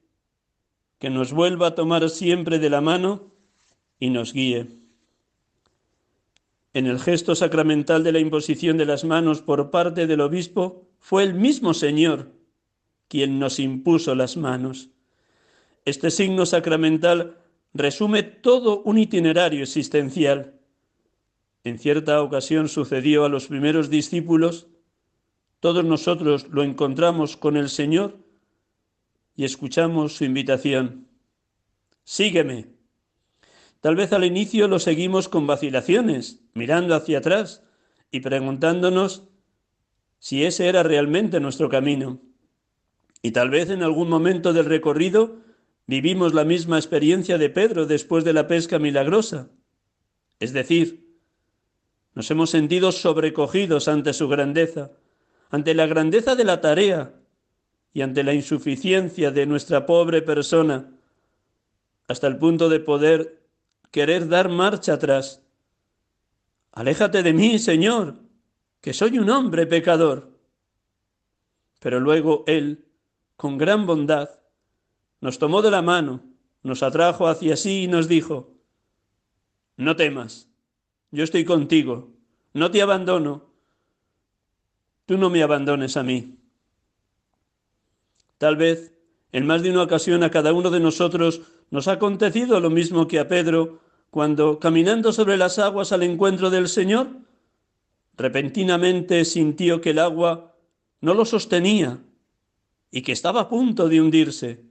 [0.99, 3.33] que nos vuelva a tomar siempre de la mano
[3.99, 4.69] y nos guíe.
[6.75, 11.23] En el gesto sacramental de la imposición de las manos por parte del obispo fue
[11.23, 12.33] el mismo Señor
[13.09, 14.89] quien nos impuso las manos.
[15.85, 17.37] Este signo sacramental
[17.75, 20.62] resume todo un itinerario existencial
[21.65, 24.69] en cierta ocasión sucedió a los primeros discípulos,
[25.61, 28.19] todos nosotros lo encontramos con el Señor,
[29.37, 31.09] y escuchamos su invitación.
[32.05, 32.67] Sígueme.
[33.81, 37.65] Tal vez al inicio lo seguimos con vacilaciones, mirando hacia atrás
[38.11, 39.29] y preguntándonos
[40.19, 42.21] si ese era realmente nuestro camino.
[43.23, 45.39] Y tal vez en algún momento del recorrido
[45.87, 49.51] vivimos la misma experiencia de Pedro después de la pesca milagrosa.
[50.39, 51.12] Es decir,
[52.15, 54.91] nos hemos sentido sobrecogidos ante su grandeza,
[55.51, 57.15] ante la grandeza de la tarea
[57.93, 60.91] y ante la insuficiencia de nuestra pobre persona,
[62.09, 63.43] hasta el punto de poder
[63.91, 65.43] querer dar marcha atrás.
[66.73, 68.17] Aléjate de mí, Señor,
[68.81, 70.31] que soy un hombre pecador.
[71.81, 72.87] Pero luego Él,
[73.37, 74.31] con gran bondad,
[75.21, 76.23] nos tomó de la mano,
[76.63, 78.55] nos atrajo hacia sí y nos dijo,
[79.77, 80.52] no temas,
[81.13, 82.11] yo estoy contigo,
[82.55, 83.45] no te abandono,
[85.07, 86.39] tú no me abandones a mí.
[88.39, 88.93] Tal vez
[89.31, 93.07] en más de una ocasión a cada uno de nosotros nos ha acontecido lo mismo
[93.07, 97.09] que a Pedro cuando, caminando sobre las aguas al encuentro del Señor,
[98.17, 100.55] repentinamente sintió que el agua
[101.01, 101.99] no lo sostenía
[102.91, 104.65] y que estaba a punto de hundirse.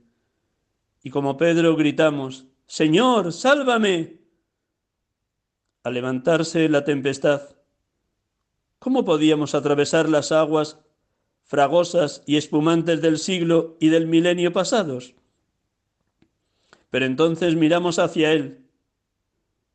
[1.02, 4.21] Y como Pedro gritamos, Señor, sálvame.
[5.84, 7.56] Al levantarse la tempestad,
[8.78, 10.78] ¿cómo podíamos atravesar las aguas
[11.44, 15.14] fragosas y espumantes del siglo y del milenio pasados?
[16.90, 18.64] Pero entonces miramos hacia Él,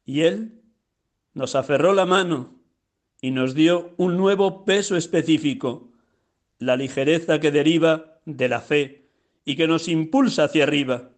[0.05, 0.61] y Él
[1.33, 2.55] nos aferró la mano
[3.21, 5.91] y nos dio un nuevo peso específico,
[6.59, 9.09] la ligereza que deriva de la fe
[9.43, 11.09] y que nos impulsa hacia arriba.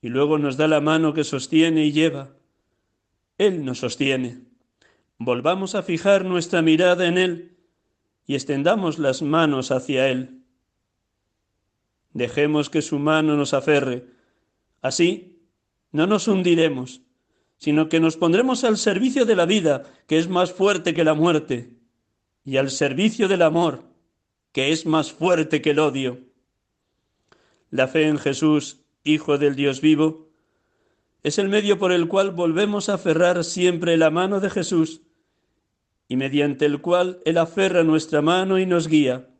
[0.00, 2.30] Y luego nos da la mano que sostiene y lleva.
[3.46, 4.42] Él nos sostiene.
[5.18, 7.56] Volvamos a fijar nuestra mirada en Él
[8.26, 10.42] y extendamos las manos hacia Él.
[12.12, 14.14] Dejemos que su mano nos aferre
[14.84, 15.40] Así,
[15.92, 17.00] no nos hundiremos,
[17.56, 21.14] sino que nos pondremos al servicio de la vida, que es más fuerte que la
[21.14, 21.70] muerte,
[22.44, 23.84] y al servicio del amor,
[24.52, 26.20] que es más fuerte que el odio.
[27.70, 30.28] La fe en Jesús, Hijo del Dios vivo,
[31.24, 35.00] es el medio por el cual volvemos a aferrar siempre la mano de Jesús
[36.06, 39.30] y mediante el cual Él aferra nuestra mano y nos guía.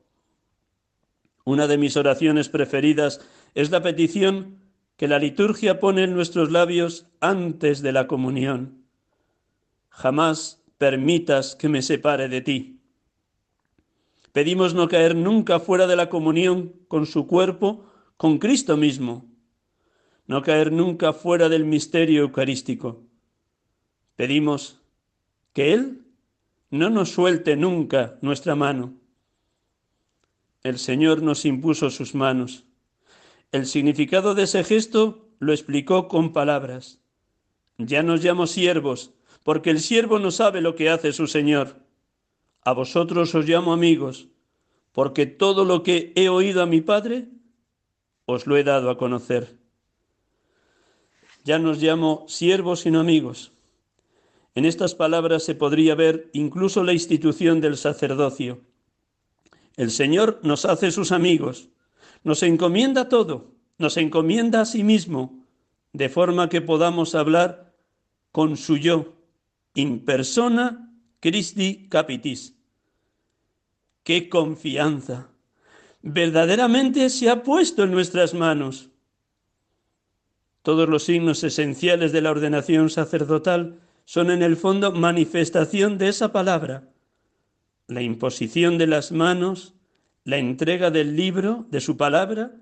[1.45, 3.21] Una de mis oraciones preferidas
[3.55, 4.61] es la petición
[4.97, 8.87] que la liturgia pone en nuestros labios antes de la comunión.
[9.91, 12.81] Jamás permitas que me separe de ti.
[14.33, 17.85] Pedimos no caer nunca fuera de la comunión con su cuerpo,
[18.17, 19.34] con Cristo mismo.
[20.27, 23.03] No caer nunca fuera del misterio eucarístico.
[24.17, 24.81] Pedimos
[25.53, 26.03] que Él
[26.71, 28.95] no nos suelte nunca nuestra mano.
[30.63, 32.65] El Señor nos impuso sus manos
[33.55, 36.99] el significado de ese gesto lo explicó con palabras.
[37.79, 39.13] Ya nos llamo siervos,
[39.45, 41.77] porque el siervo no sabe lo que hace su Señor.
[42.65, 44.27] A vosotros os llamo amigos,
[44.91, 47.29] porque todo lo que he oído a mi Padre,
[48.27, 49.57] os lo he dado a conocer.
[51.45, 53.53] Ya nos llamo siervos sino amigos.
[54.55, 58.61] En estas palabras se podría ver incluso la institución del sacerdocio.
[59.77, 61.69] El Señor nos hace sus amigos,
[62.23, 65.45] nos encomienda todo, nos encomienda a sí mismo,
[65.93, 67.75] de forma que podamos hablar
[68.33, 69.15] con su yo,
[69.75, 72.55] in persona Christi capitis.
[74.03, 75.31] ¡Qué confianza!
[76.03, 78.91] Verdaderamente se ha puesto en nuestras manos.
[80.65, 86.33] Todos los signos esenciales de la ordenación sacerdotal son en el fondo manifestación de esa
[86.33, 86.89] palabra.
[87.87, 89.75] La imposición de las manos,
[90.25, 92.53] la entrega del libro, de su palabra,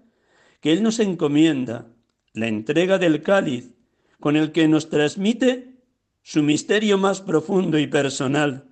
[0.60, 1.86] que Él nos encomienda,
[2.32, 3.70] la entrega del cáliz,
[4.18, 5.76] con el que nos transmite
[6.22, 8.64] su misterio más profundo y personal.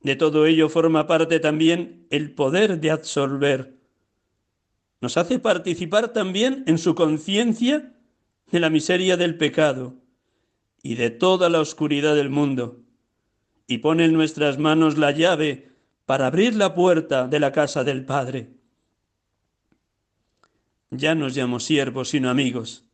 [0.00, 3.76] De todo ello forma parte también el poder de absolver.
[5.00, 7.94] Nos hace participar también en su conciencia
[8.50, 9.94] de la miseria del pecado
[10.82, 12.80] y de toda la oscuridad del mundo,
[13.66, 15.70] y pone en nuestras manos la llave
[16.06, 18.50] para abrir la puerta de la casa del Padre.
[20.90, 22.84] Ya nos llamo siervos sino amigos.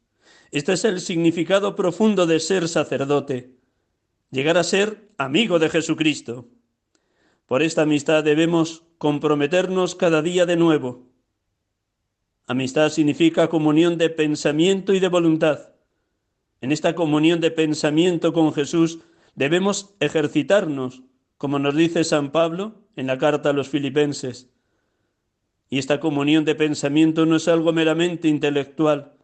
[0.50, 3.56] Este es el significado profundo de ser sacerdote,
[4.30, 6.48] llegar a ser amigo de Jesucristo.
[7.46, 11.06] Por esta amistad debemos comprometernos cada día de nuevo.
[12.46, 15.70] Amistad significa comunión de pensamiento y de voluntad.
[16.60, 19.00] En esta comunión de pensamiento con Jesús
[19.34, 21.02] debemos ejercitarnos
[21.38, 24.50] como nos dice San Pablo en la carta a los filipenses,
[25.68, 29.14] Y esta comunión de pensamiento no es algo meramente intelectual,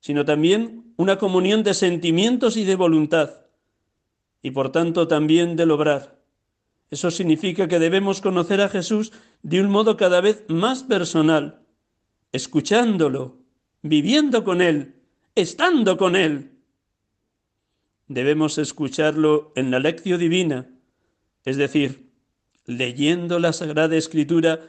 [0.00, 3.46] sino también una comunión de sentimientos y de voluntad,
[4.42, 6.18] y por tanto también del obrar.
[6.90, 11.64] Eso significa que debemos conocer a Jesús de un modo cada vez más personal,
[12.32, 13.38] escuchándolo,
[13.82, 14.94] viviendo con Él,
[15.34, 16.52] estando con Él.
[18.08, 20.68] Debemos escucharlo en la lección divina,
[21.44, 22.10] es decir,
[22.66, 24.68] leyendo la Sagrada Escritura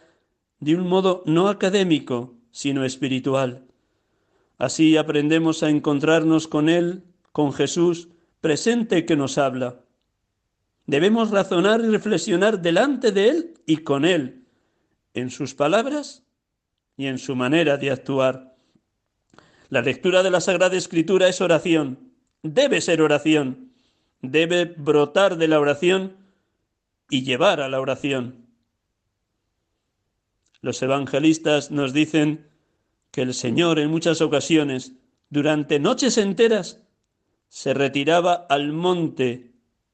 [0.60, 3.66] de un modo no académico, sino espiritual.
[4.58, 8.10] Así aprendemos a encontrarnos con Él, con Jesús,
[8.42, 9.82] presente que nos habla.
[10.86, 14.46] Debemos razonar y reflexionar delante de Él y con Él,
[15.14, 16.24] en sus palabras
[16.98, 18.56] y en su manera de actuar.
[19.70, 22.12] La lectura de la Sagrada Escritura es oración,
[22.44, 23.72] debe ser oración,
[24.22, 26.18] debe brotar de la oración
[27.10, 28.48] y llevar a la oración.
[30.62, 32.48] Los evangelistas nos dicen
[33.12, 34.94] que el Señor en muchas ocasiones,
[35.30, 36.82] durante noches enteras,
[37.50, 39.52] se retiraba al monte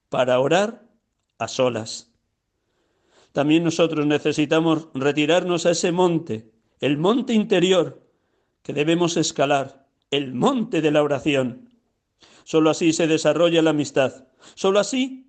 [0.10, 0.84] para orar
[1.40, 2.12] a solas.
[3.32, 8.04] También nosotros necesitamos retirarnos a ese monte, el monte interior
[8.62, 11.70] que debemos escalar, el monte de la oración.
[12.44, 14.28] Solo así se desarrolla la amistad.
[14.56, 15.28] Solo así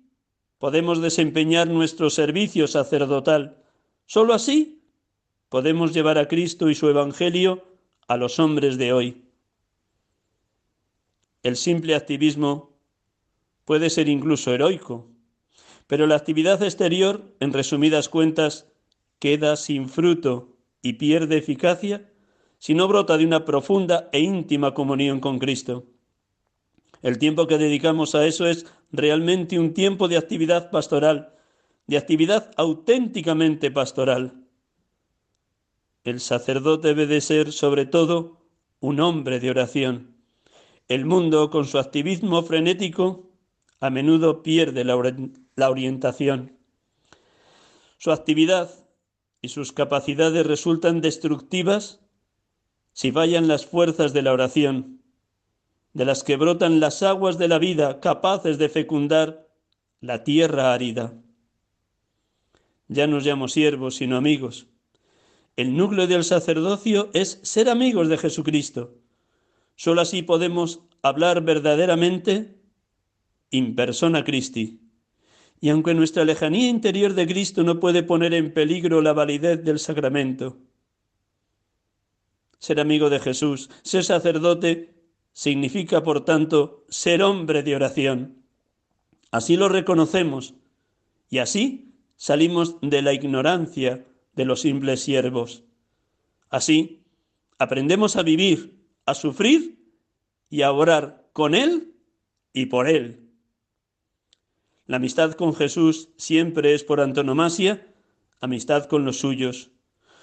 [0.57, 3.63] podemos desempeñar nuestro servicio sacerdotal.
[4.05, 4.83] Solo así
[5.49, 7.65] podemos llevar a Cristo y su Evangelio
[8.07, 9.23] a los hombres de hoy.
[11.43, 12.77] El simple activismo
[13.65, 15.07] puede ser incluso heroico,
[15.87, 18.67] pero la actividad exterior, en resumidas cuentas,
[19.19, 20.48] queda sin fruto
[20.81, 22.11] y pierde eficacia
[22.57, 25.85] si no brota de una profunda e íntima comunión con Cristo.
[27.01, 31.33] El tiempo que dedicamos a eso es realmente un tiempo de actividad pastoral,
[31.87, 34.45] de actividad auténticamente pastoral.
[36.03, 38.41] El sacerdote debe de ser, sobre todo,
[38.79, 40.15] un hombre de oración.
[40.87, 43.29] El mundo, con su activismo frenético,
[43.79, 44.95] a menudo pierde la,
[45.69, 46.57] orientación.
[47.97, 48.78] Su actividad
[49.41, 52.01] y sus capacidades resultan destructivas
[52.93, 55.01] si fallan las fuerzas de la oración,
[55.93, 59.47] de las que brotan las aguas de la vida capaces de fecundar
[60.01, 61.13] la tierra árida.
[62.87, 64.67] Ya no llamo siervos, sino amigos
[65.59, 68.95] el núcleo del sacerdocio es ser amigos de Jesucristo.
[69.75, 72.55] Solo así podemos hablar verdaderamente
[73.49, 74.79] in persona Christi.
[75.61, 79.79] Y aunque nuestra lejanía interior de Cristo no puede poner en peligro la validez del
[79.79, 80.57] sacramento,
[82.59, 84.93] ser amigo de Jesús, ser sacerdote,
[85.33, 88.43] significa, por tanto, ser hombre de oración.
[89.31, 90.55] Así lo reconocemos
[91.29, 95.63] y así salimos de la ignorancia de los simples siervos.
[96.49, 97.03] Así,
[97.57, 99.79] aprendemos a vivir, a sufrir
[100.49, 101.93] y a orar con Él
[102.53, 103.28] y por Él.
[104.89, 107.85] La amistad con Jesús siempre es por antonomasia
[108.41, 109.69] amistad con los suyos.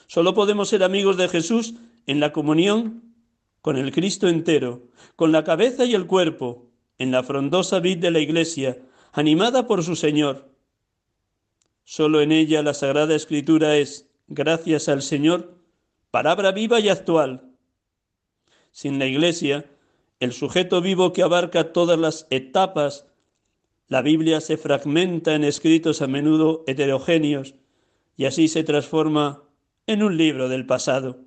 [0.09, 1.75] Solo podemos ser amigos de Jesús
[2.09, 3.15] en la comunión
[3.61, 4.83] con el Cristo entero,
[5.15, 6.67] con la cabeza y el cuerpo,
[6.99, 8.77] en la frondosa vid de la Iglesia,
[9.13, 10.51] animada por su Señor.
[11.85, 15.55] Solo en ella la Sagrada Escritura es gracias al Señor,
[16.11, 17.53] palabra viva y actual.
[18.73, 19.65] Sin la Iglesia,
[20.19, 23.07] el sujeto vivo que abarca todas las etapas,
[23.89, 27.55] la Biblia se fragmenta en escritos a menudo heterogéneos
[28.17, 29.45] y así se transforma
[29.87, 31.21] en un libro del pasado.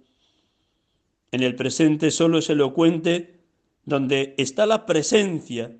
[1.31, 3.39] En el presente solo es elocuente
[3.85, 5.77] donde está la presencia,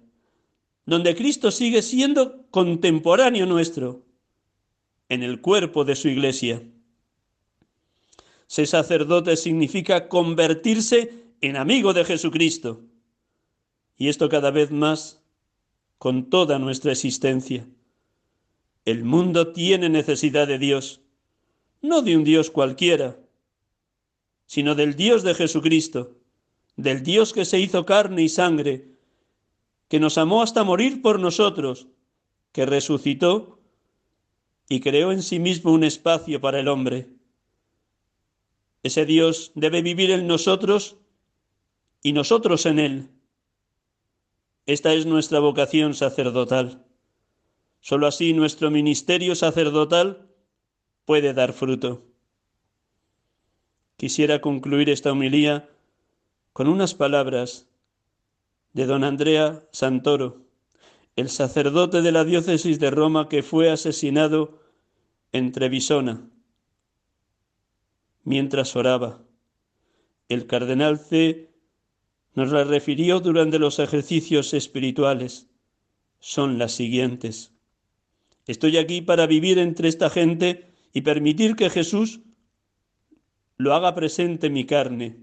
[0.86, 4.06] donde Cristo sigue siendo contemporáneo nuestro,
[5.10, 6.64] en el cuerpo de su iglesia.
[8.48, 12.82] Ser sacerdote significa convertirse en amigo de Jesucristo.
[13.98, 15.19] Y esto cada vez más
[16.00, 17.68] con toda nuestra existencia.
[18.86, 21.02] El mundo tiene necesidad de Dios,
[21.82, 23.18] no de un Dios cualquiera,
[24.48, 26.16] sino del Dios de Jesucristo,
[26.78, 28.88] del Dios que se hizo carne y sangre,
[29.90, 31.88] que nos amó hasta morir por nosotros,
[32.54, 33.60] que resucitó
[34.70, 37.10] y creó en sí mismo un espacio para el hombre.
[38.84, 40.96] Ese Dios debe vivir en nosotros
[42.02, 43.10] y nosotros en Él.
[44.70, 46.86] Esta es nuestra vocación sacerdotal.
[47.82, 50.30] Solo así nuestro ministerio sacerdotal
[51.06, 52.04] puede dar fruto.
[53.98, 55.68] Quisiera concluir esta homilía
[56.54, 57.68] con unas palabras
[58.74, 60.46] de don Andrea Santoro,
[61.16, 64.62] el sacerdote de la diócesis de Roma que fue asesinado
[65.32, 66.30] en Trevisona
[68.24, 69.24] mientras oraba.
[70.28, 71.49] El cardenal C
[72.40, 75.50] nos la refirió durante los ejercicios espirituales.
[76.20, 77.52] Son las siguientes.
[78.48, 82.22] Estoy aquí para vivir entre esta gente y permitir que Jesús
[83.58, 85.18] lo haga presente en mi carne.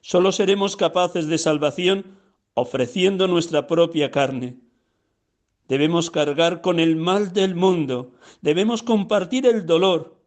[0.00, 2.16] Solo seremos capaces de salvación
[2.54, 4.56] ofreciendo nuestra propia carne.
[5.68, 10.18] Debemos cargar con el mal del mundo, debemos compartir el dolor,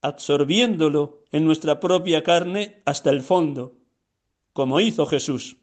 [0.00, 3.79] absorbiéndolo en nuestra propia carne hasta el fondo,
[4.52, 5.56] como hizo Jesús.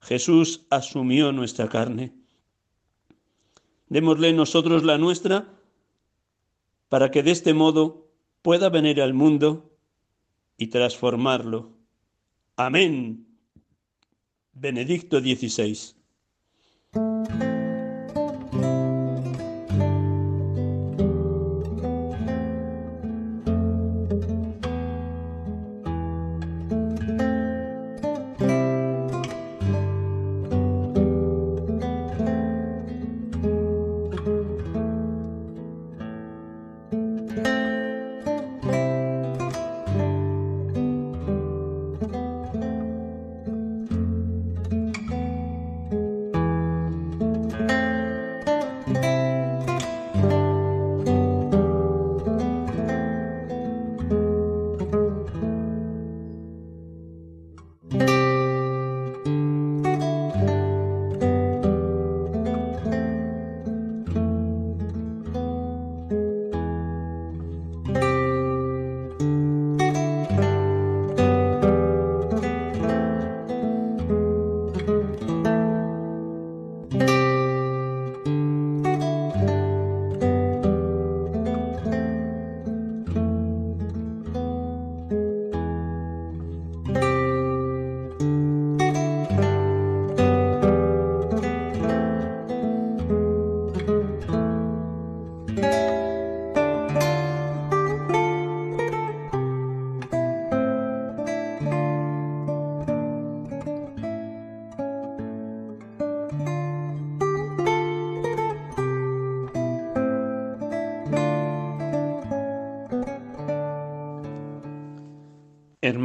[0.00, 2.14] Jesús asumió nuestra carne.
[3.88, 5.48] Démosle nosotros la nuestra
[6.88, 8.08] para que de este modo
[8.42, 9.76] pueda venir al mundo
[10.56, 11.72] y transformarlo.
[12.56, 13.26] Amén.
[14.52, 15.99] Benedicto XVI.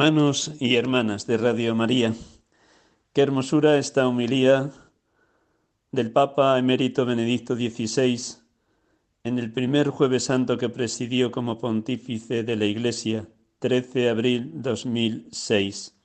[0.06, 2.14] Hermanos y hermanas de Radio María,
[3.12, 4.70] qué hermosura esta homilía
[5.92, 8.38] del Papa emérito Benedicto XVI
[9.24, 13.28] en el primer jueves santo que presidió como pontífice de la Iglesia,
[13.58, 15.98] 13 de abril 2006.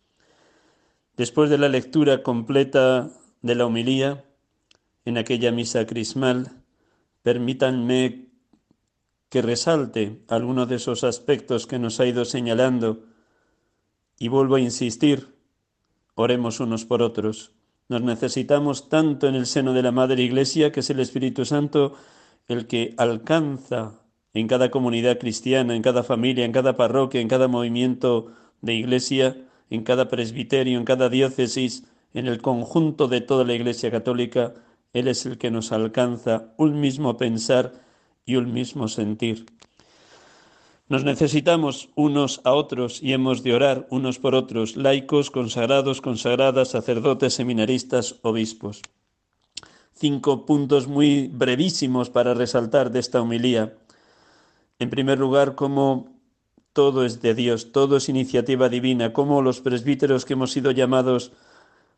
[1.18, 3.11] Después de la lectura completa
[3.42, 4.24] de la homilía
[5.05, 6.62] en aquella misa crismal,
[7.22, 8.30] permítanme
[9.28, 13.09] que resalte algunos de esos aspectos que nos ha ido señalando
[14.20, 15.34] y vuelvo a insistir,
[16.14, 17.52] oremos unos por otros.
[17.88, 21.94] Nos necesitamos tanto en el seno de la Madre Iglesia, que es el Espíritu Santo
[22.46, 24.02] el que alcanza
[24.34, 29.36] en cada comunidad cristiana, en cada familia, en cada parroquia, en cada movimiento de iglesia,
[29.70, 34.52] en cada presbiterio, en cada diócesis, en el conjunto de toda la Iglesia católica,
[34.92, 37.72] Él es el que nos alcanza un mismo pensar
[38.26, 39.46] y un mismo sentir.
[40.91, 46.70] Nos necesitamos unos a otros y hemos de orar unos por otros, laicos, consagrados, consagradas,
[46.70, 48.82] sacerdotes, seminaristas, obispos.
[49.95, 53.78] Cinco puntos muy brevísimos para resaltar de esta homilía.
[54.80, 56.09] En primer lugar, cómo
[56.72, 61.30] todo es de Dios, todo es iniciativa divina, cómo los presbíteros que hemos sido llamados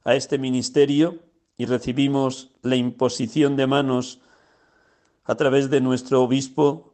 [0.05, 1.20] a este ministerio
[1.57, 4.20] y recibimos la imposición de manos
[5.24, 6.91] a través de nuestro obispo,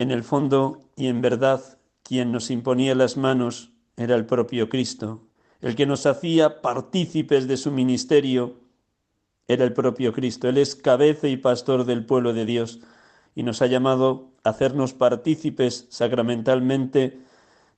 [0.00, 5.28] en el fondo y en verdad, quien nos imponía las manos era el propio Cristo.
[5.60, 8.56] El que nos hacía partícipes de su ministerio
[9.46, 10.48] era el propio Cristo.
[10.48, 12.80] Él es cabeza y pastor del pueblo de Dios
[13.34, 17.20] y nos ha llamado a hacernos partícipes sacramentalmente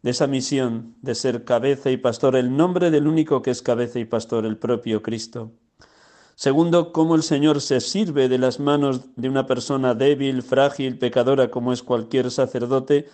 [0.03, 3.99] de esa misión de ser cabeza y pastor, el nombre del único que es cabeza
[3.99, 5.51] y pastor, el propio Cristo.
[6.35, 11.51] Segundo, cómo el Señor se sirve de las manos de una persona débil, frágil, pecadora
[11.51, 13.09] como es cualquier sacerdote,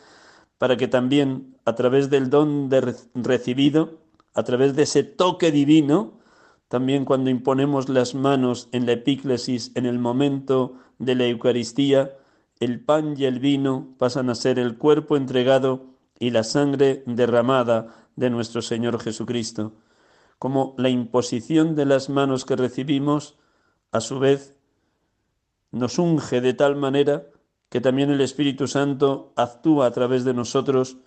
[0.56, 2.70] para que también a través del don
[3.14, 3.98] recibido,
[4.34, 6.18] a través de ese toque divino,
[6.68, 12.16] también cuando imponemos las manos en la epíclesis, en el momento de la Eucaristía,
[12.60, 15.86] el pan y el vino pasan a ser el cuerpo entregado
[16.18, 19.72] y la sangre derramada de nuestro Señor Jesucristo
[20.38, 23.36] como la imposición de las manos que recibimos,
[23.90, 24.54] a su vez,
[25.70, 27.26] nos unge de tal manera
[27.68, 30.98] que también el Espíritu Santo actúa a través de nosotros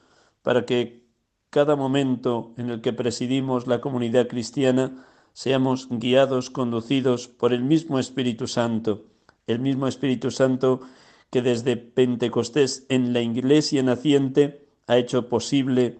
[0.41, 1.01] para que
[1.49, 7.99] cada momento en el que presidimos la comunidad cristiana seamos guiados, conducidos por el mismo
[7.99, 9.05] Espíritu Santo,
[9.47, 10.81] el mismo Espíritu Santo
[11.29, 15.99] que desde Pentecostés en la iglesia naciente ha hecho posible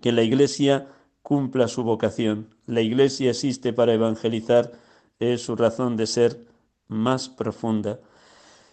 [0.00, 0.88] que la iglesia
[1.22, 2.54] cumpla su vocación.
[2.66, 4.72] La iglesia existe para evangelizar,
[5.18, 6.46] es su razón de ser
[6.86, 8.00] más profunda.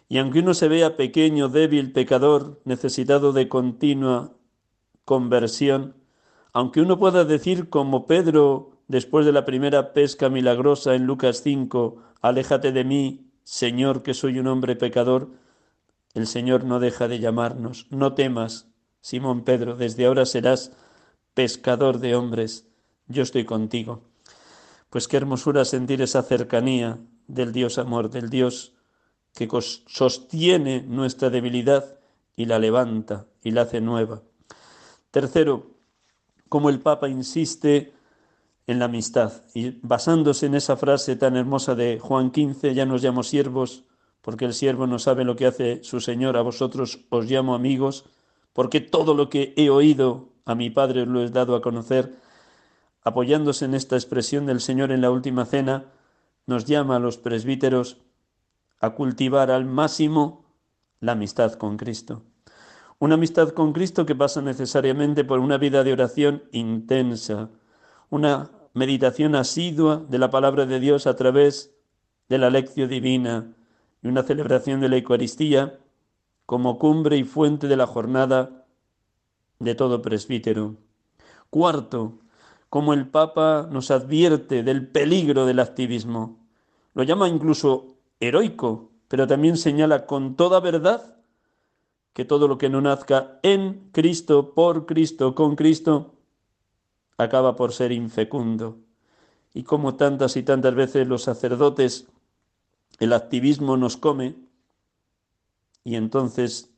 [0.08, 4.34] Y aunque uno se vea pequeño, débil, pecador, necesitado de continua
[5.04, 5.96] conversión,
[6.54, 11.98] aunque uno pueda decir como Pedro después de la primera pesca milagrosa en Lucas 5,
[12.22, 15.30] aléjate de mí, Señor, que soy un hombre pecador,
[16.14, 18.70] el Señor no deja de llamarnos, no temas,
[19.02, 20.72] Simón Pedro, desde ahora serás
[21.36, 22.68] pescador de hombres,
[23.08, 24.02] yo estoy contigo.
[24.90, 28.74] Pues qué hermosura sentir esa cercanía del Dios amor, del Dios
[29.36, 29.48] que
[29.86, 32.00] sostiene nuestra debilidad
[32.36, 34.22] y la levanta y la hace nueva.
[35.12, 35.72] Tercero,
[36.48, 37.94] como el Papa insiste
[38.66, 43.04] en la amistad y basándose en esa frase tan hermosa de Juan 15, ya nos
[43.04, 43.84] llamo siervos,
[44.22, 48.06] porque el siervo no sabe lo que hace su Señor, a vosotros os llamo amigos,
[48.54, 52.16] porque todo lo que he oído a mi Padre lo he dado a conocer,
[53.04, 55.86] apoyándose en esta expresión del Señor en la última cena,
[56.46, 57.98] nos llama a los presbíteros
[58.80, 60.46] a cultivar al máximo
[61.00, 62.24] la amistad con Cristo.
[63.00, 67.50] Una amistad con Cristo que pasa necesariamente por una vida de oración intensa,
[68.10, 71.74] una meditación asidua de la palabra de Dios a través
[72.30, 73.54] de la lección divina
[74.02, 75.80] y una celebración de la Eucaristía
[76.46, 78.65] como cumbre y fuente de la jornada
[79.60, 80.76] de todo presbítero.
[81.50, 82.20] Cuarto,
[82.70, 86.40] como el Papa nos advierte del peligro del activismo.
[86.94, 91.16] Lo llama incluso heroico, pero también señala con toda verdad
[92.14, 96.14] que todo lo que no nazca en Cristo, por Cristo, con Cristo,
[97.18, 98.78] acaba por ser infecundo.
[99.54, 102.08] Y como tantas y tantas veces los sacerdotes,
[103.00, 104.36] el activismo nos come
[105.84, 106.74] y entonces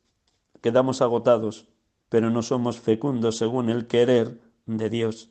[0.60, 1.67] quedamos agotados,
[2.08, 5.30] pero no somos fecundos según el querer de Dios.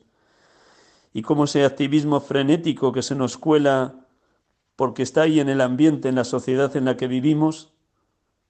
[1.12, 4.06] Y como ese activismo frenético que se nos cuela
[4.76, 7.72] porque está ahí en el ambiente, en la sociedad en la que vivimos,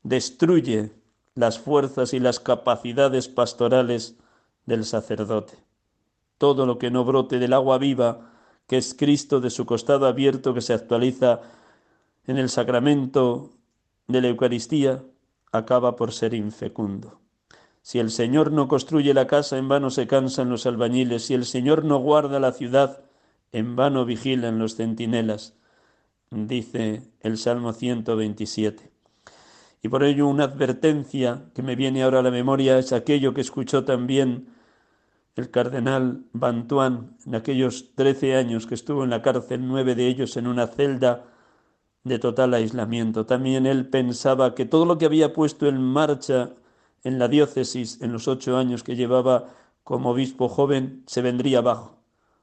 [0.03, 0.93] destruye
[1.35, 4.17] las fuerzas y las capacidades pastorales
[4.67, 5.69] del sacerdote
[6.39, 8.31] todo lo que no brote del agua viva,
[8.67, 11.43] que es Cristo de su costado abierto que se actualiza
[12.27, 13.51] en el sacramento
[14.07, 15.03] de la Eucaristía,
[15.53, 17.21] acaba por ser infecundo.
[17.89, 21.25] Si el Señor no construye la casa, en vano se cansan los albañiles.
[21.25, 23.01] Si el Señor no guarda la ciudad,
[23.51, 25.55] en vano vigilan los centinelas,
[26.31, 28.91] dice el Salmo 127.
[29.81, 33.41] Y por ello una advertencia que me viene ahora a la memoria es aquello que
[33.41, 34.49] escuchó también
[35.35, 40.37] el cardenal Bantuán, en aquellos trece años que estuvo en la cárcel, nueve de ellos
[40.37, 41.25] en una celda
[42.05, 43.25] de total aislamiento.
[43.25, 46.51] También él pensaba que todo lo que había puesto en marcha
[47.09, 52.03] en la diócesis en los ocho años que llevaba como obispo joven se vendría abajo,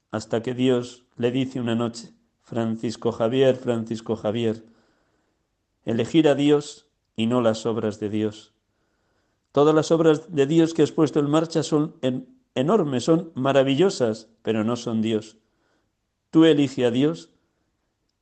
[0.10, 4.66] hasta que Dios le dice una noche, Francisco Javier, Francisco Javier,
[5.84, 8.54] elegir a Dios y no las obras de Dios.
[9.52, 14.30] Todas las obras de Dios que has puesto en marcha son en enormes, son maravillosas,
[14.42, 15.38] pero no son Dios.
[16.32, 17.30] Tú elige a Dios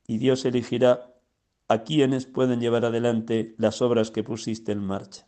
[0.06, 1.10] y Dios elegirá
[1.68, 5.26] a quienes pueden llevar adelante las obras que pusiste en marcha.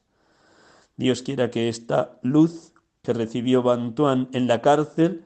[0.96, 2.72] Dios quiera que esta luz
[3.02, 5.24] que recibió Bantuán en la cárcel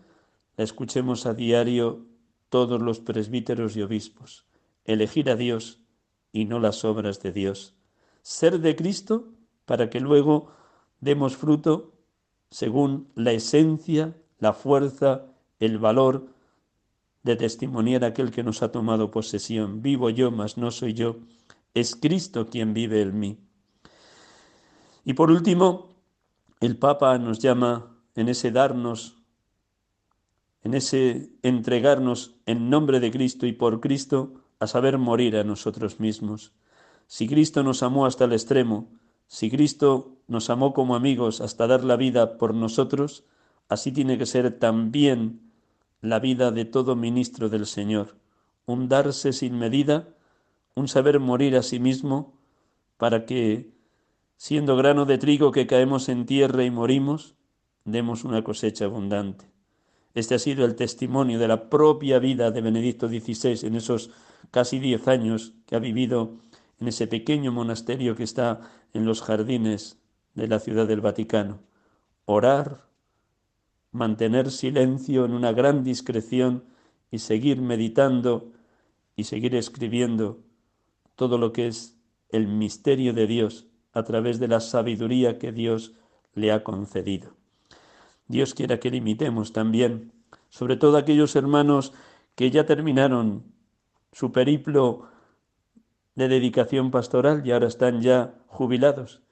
[0.56, 2.04] la escuchemos a diario
[2.48, 4.44] todos los presbíteros y obispos.
[4.84, 5.80] Elegir a Dios
[6.32, 7.74] y no las obras de Dios.
[8.22, 9.28] Ser de Cristo
[9.64, 10.50] para que luego
[11.00, 11.94] demos fruto
[12.50, 15.26] según la esencia, la fuerza,
[15.60, 16.26] el valor
[17.22, 19.82] de testimoniar aquel que nos ha tomado posesión.
[19.82, 21.16] Vivo yo, mas no soy yo,
[21.74, 23.38] es Cristo quien vive en mí.
[25.10, 25.88] Y por último,
[26.60, 29.16] el Papa nos llama en ese darnos,
[30.62, 35.98] en ese entregarnos en nombre de Cristo y por Cristo, a saber morir a nosotros
[35.98, 36.52] mismos.
[37.08, 38.86] Si Cristo nos amó hasta el extremo,
[39.26, 43.24] si Cristo nos amó como amigos hasta dar la vida por nosotros,
[43.68, 45.40] así tiene que ser también
[46.02, 48.14] la vida de todo ministro del Señor,
[48.64, 50.06] un darse sin medida,
[50.76, 52.38] un saber morir a sí mismo,
[52.96, 53.79] para que,
[54.40, 57.34] siendo grano de trigo que caemos en tierra y morimos,
[57.84, 59.44] demos una cosecha abundante.
[60.14, 64.10] Este ha sido el testimonio de la propia vida de Benedicto XVI en esos
[64.50, 66.38] casi diez años que ha vivido
[66.80, 68.62] en ese pequeño monasterio que está
[68.94, 69.98] en los jardines
[70.34, 71.58] de la ciudad del Vaticano.
[72.24, 72.86] Orar,
[73.92, 76.64] mantener silencio en una gran discreción
[77.10, 78.50] y seguir meditando
[79.16, 80.40] y seguir escribiendo
[81.14, 81.98] todo lo que es
[82.30, 85.92] el misterio de Dios a través de la sabiduría que Dios
[86.34, 87.32] le ha concedido.
[88.28, 90.12] Dios quiera que le imitemos también,
[90.48, 91.92] sobre todo aquellos hermanos
[92.34, 93.44] que ya terminaron
[94.12, 95.08] su periplo
[96.14, 99.22] de dedicación pastoral y ahora están ya jubilados.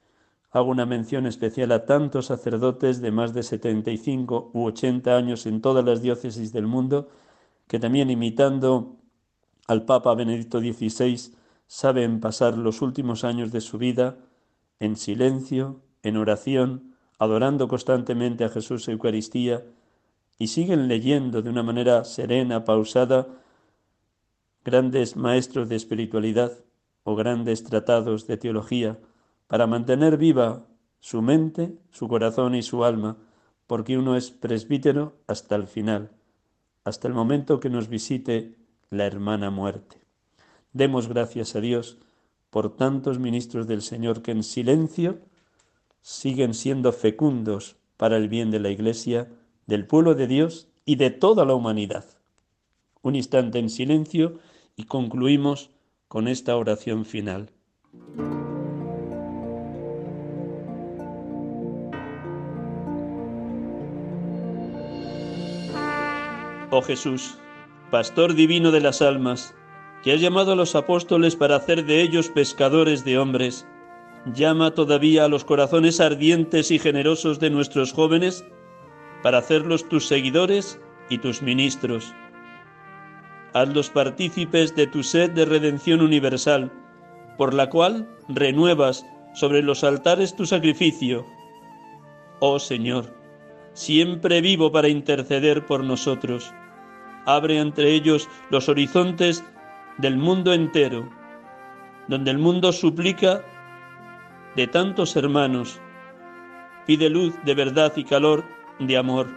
[0.51, 5.61] Hago una mención especial a tantos sacerdotes de más de 75 u 80 años en
[5.61, 7.09] todas las diócesis del mundo,
[7.67, 8.97] que también imitando
[9.67, 11.35] al Papa Benedicto XVI,
[11.67, 14.17] saben pasar los últimos años de su vida
[14.79, 19.63] en silencio, en oración, adorando constantemente a Jesús Eucaristía,
[20.37, 23.27] y siguen leyendo de una manera serena, pausada,
[24.63, 26.53] grandes maestros de espiritualidad
[27.03, 28.97] o grandes tratados de teología,
[29.47, 30.65] para mantener viva
[30.99, 33.17] su mente, su corazón y su alma,
[33.67, 36.11] porque uno es presbítero hasta el final,
[36.83, 38.55] hasta el momento que nos visite
[38.89, 39.97] la hermana muerte.
[40.71, 41.97] Demos gracias a Dios
[42.49, 45.19] por tantos ministros del Señor que en silencio
[46.01, 49.29] siguen siendo fecundos para el bien de la Iglesia,
[49.67, 52.05] del pueblo de Dios y de toda la humanidad.
[53.01, 54.39] Un instante en silencio
[54.75, 55.69] y concluimos
[56.07, 57.51] con esta oración final.
[66.71, 67.37] Oh Jesús,
[67.91, 69.55] Pastor divino de las almas,
[70.03, 73.67] que has llamado a los apóstoles para hacer de ellos pescadores de hombres,
[74.33, 78.45] llama todavía a los corazones ardientes y generosos de nuestros jóvenes
[79.23, 80.79] para hacerlos tus seguidores
[81.09, 82.13] y tus ministros.
[83.53, 86.71] Hazlos partícipes de tu sed de redención universal,
[87.37, 91.25] por la cual renuevas sobre los altares tu sacrificio.
[92.39, 93.13] Oh Señor,
[93.73, 96.53] siempre vivo para interceder por nosotros
[97.29, 99.43] abre entre ellos los horizontes
[99.99, 101.09] del mundo entero,
[102.07, 103.43] donde el mundo suplica
[104.55, 105.79] de tantos hermanos,
[106.87, 108.45] pide luz de verdad y calor
[108.79, 109.27] de amor,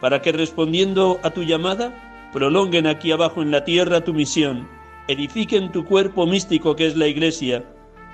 [0.00, 4.68] para que respondiendo a tu llamada, prolonguen aquí abajo en la tierra tu misión,
[5.08, 7.64] edifiquen tu cuerpo místico que es la Iglesia,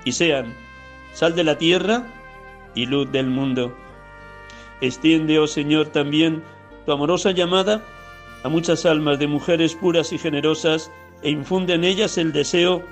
[0.03, 0.53] y sean
[1.13, 2.07] sal de la tierra
[2.73, 3.75] y luz del mundo.
[4.81, 6.43] Extiende, oh Señor, también
[6.85, 7.83] tu amorosa llamada
[8.43, 10.91] a muchas almas de mujeres puras y generosas
[11.21, 12.83] e infunde en ellas el deseo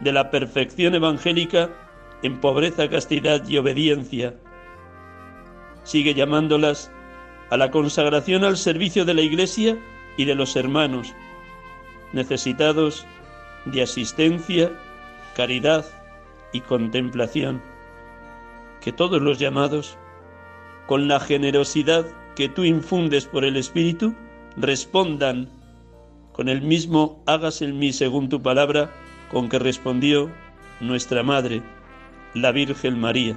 [0.00, 1.70] de la perfección evangélica
[2.22, 4.34] en pobreza, castidad y obediencia.
[5.84, 6.90] Sigue llamándolas
[7.50, 9.78] a la consagración al servicio de la Iglesia
[10.16, 11.14] y de los hermanos,
[12.12, 13.06] necesitados
[13.64, 14.70] de asistencia,
[15.34, 15.84] caridad
[16.52, 17.62] y contemplación.
[18.80, 19.98] Que todos los llamados,
[20.86, 24.14] con la generosidad que tú infundes por el Espíritu,
[24.56, 25.48] respondan
[26.32, 28.90] con el mismo hágase en mí según tu palabra,
[29.30, 30.30] con que respondió
[30.80, 31.62] nuestra Madre,
[32.34, 33.36] la Virgen María.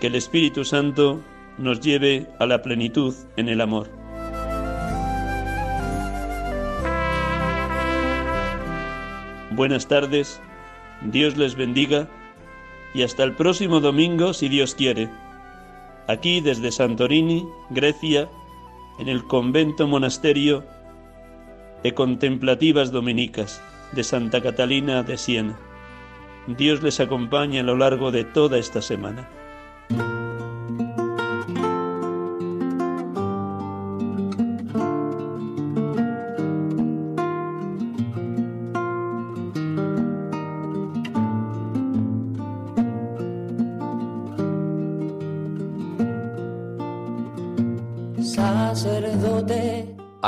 [0.00, 1.20] Que el Espíritu Santo
[1.58, 3.90] nos lleve a la plenitud en el amor.
[9.50, 10.40] Buenas tardes,
[11.02, 12.08] Dios les bendiga
[12.94, 15.10] y hasta el próximo domingo si Dios quiere.
[16.08, 18.28] Aquí desde Santorini, Grecia,
[18.98, 20.64] en el convento monasterio
[21.82, 23.62] de contemplativas dominicas
[23.92, 25.58] de Santa Catalina de Siena.
[26.46, 29.28] Dios les acompañe a lo largo de toda esta semana.